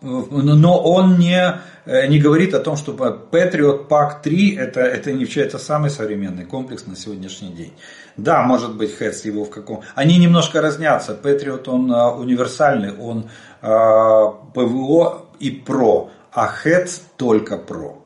[0.00, 5.58] но он не, не говорит о том, что Patriot Pack 3 это, это не это
[5.58, 7.72] самый современный комплекс на сегодняшний день.
[8.16, 9.82] Да, может быть, Хэтс его в каком...
[9.94, 11.16] Они немножко разнятся.
[11.20, 13.30] Patriot он универсальный, он
[13.64, 18.02] ПВО и ПРО, а ХЭЦ только ПРО.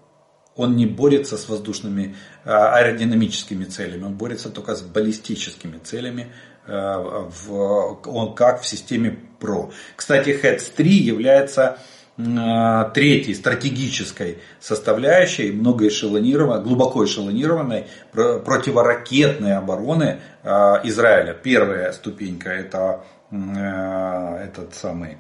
[0.55, 2.15] Он не борется с воздушными
[2.45, 6.33] аэродинамическими целями, он борется только с баллистическими целями,
[6.67, 9.71] в, он как в системе ПРО.
[9.97, 11.79] Кстати, ХЭЦ-3 является
[12.17, 21.35] третьей стратегической составляющей многоэшелонированной, глубоко эшелонированной противоракетной обороны Израиля.
[21.35, 25.19] Первая ступенька это этот самый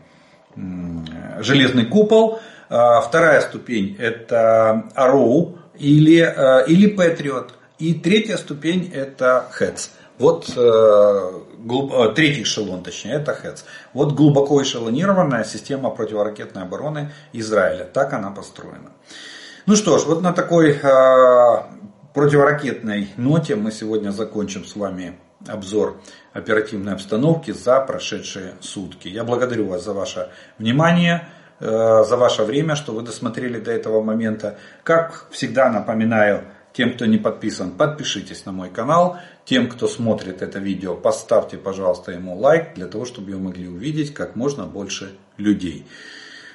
[1.40, 2.40] железный купол.
[2.70, 7.50] А, вторая ступень это Arrow или, а, или Patriot.
[7.78, 9.90] И третья ступень это HETS.
[10.18, 13.62] Вот э, глуб, э, третий эшелон, точнее, это HETS.
[13.92, 17.84] Вот глубоко эшелонированная система противоракетной обороны Израиля.
[17.84, 18.90] Так она построена.
[19.66, 21.62] Ну что ж, вот на такой э,
[22.14, 25.16] противоракетной ноте мы сегодня закончим с вами
[25.46, 26.00] обзор
[26.32, 29.08] оперативной обстановки за прошедшие сутки.
[29.08, 30.28] Я благодарю вас за ваше
[30.58, 31.28] внимание,
[31.60, 34.58] э, за ваше время, что вы досмотрели до этого момента.
[34.82, 36.44] Как всегда напоминаю,
[36.78, 39.16] Тем, кто не подписан, подпишитесь на мой канал.
[39.44, 44.14] Тем, кто смотрит это видео, поставьте, пожалуйста, ему лайк, для того, чтобы его могли увидеть
[44.14, 45.86] как можно больше людей.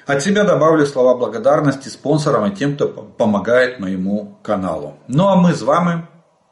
[0.06, 4.94] От себя добавлю слова благодарности спонсорам и тем, кто помогает моему каналу.
[5.08, 6.02] Ну а ми з вами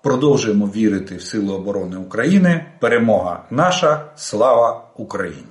[0.02, 2.66] продовжуємо вірити в Силу оборони України.
[2.80, 5.51] Перемога наша, слава Україні!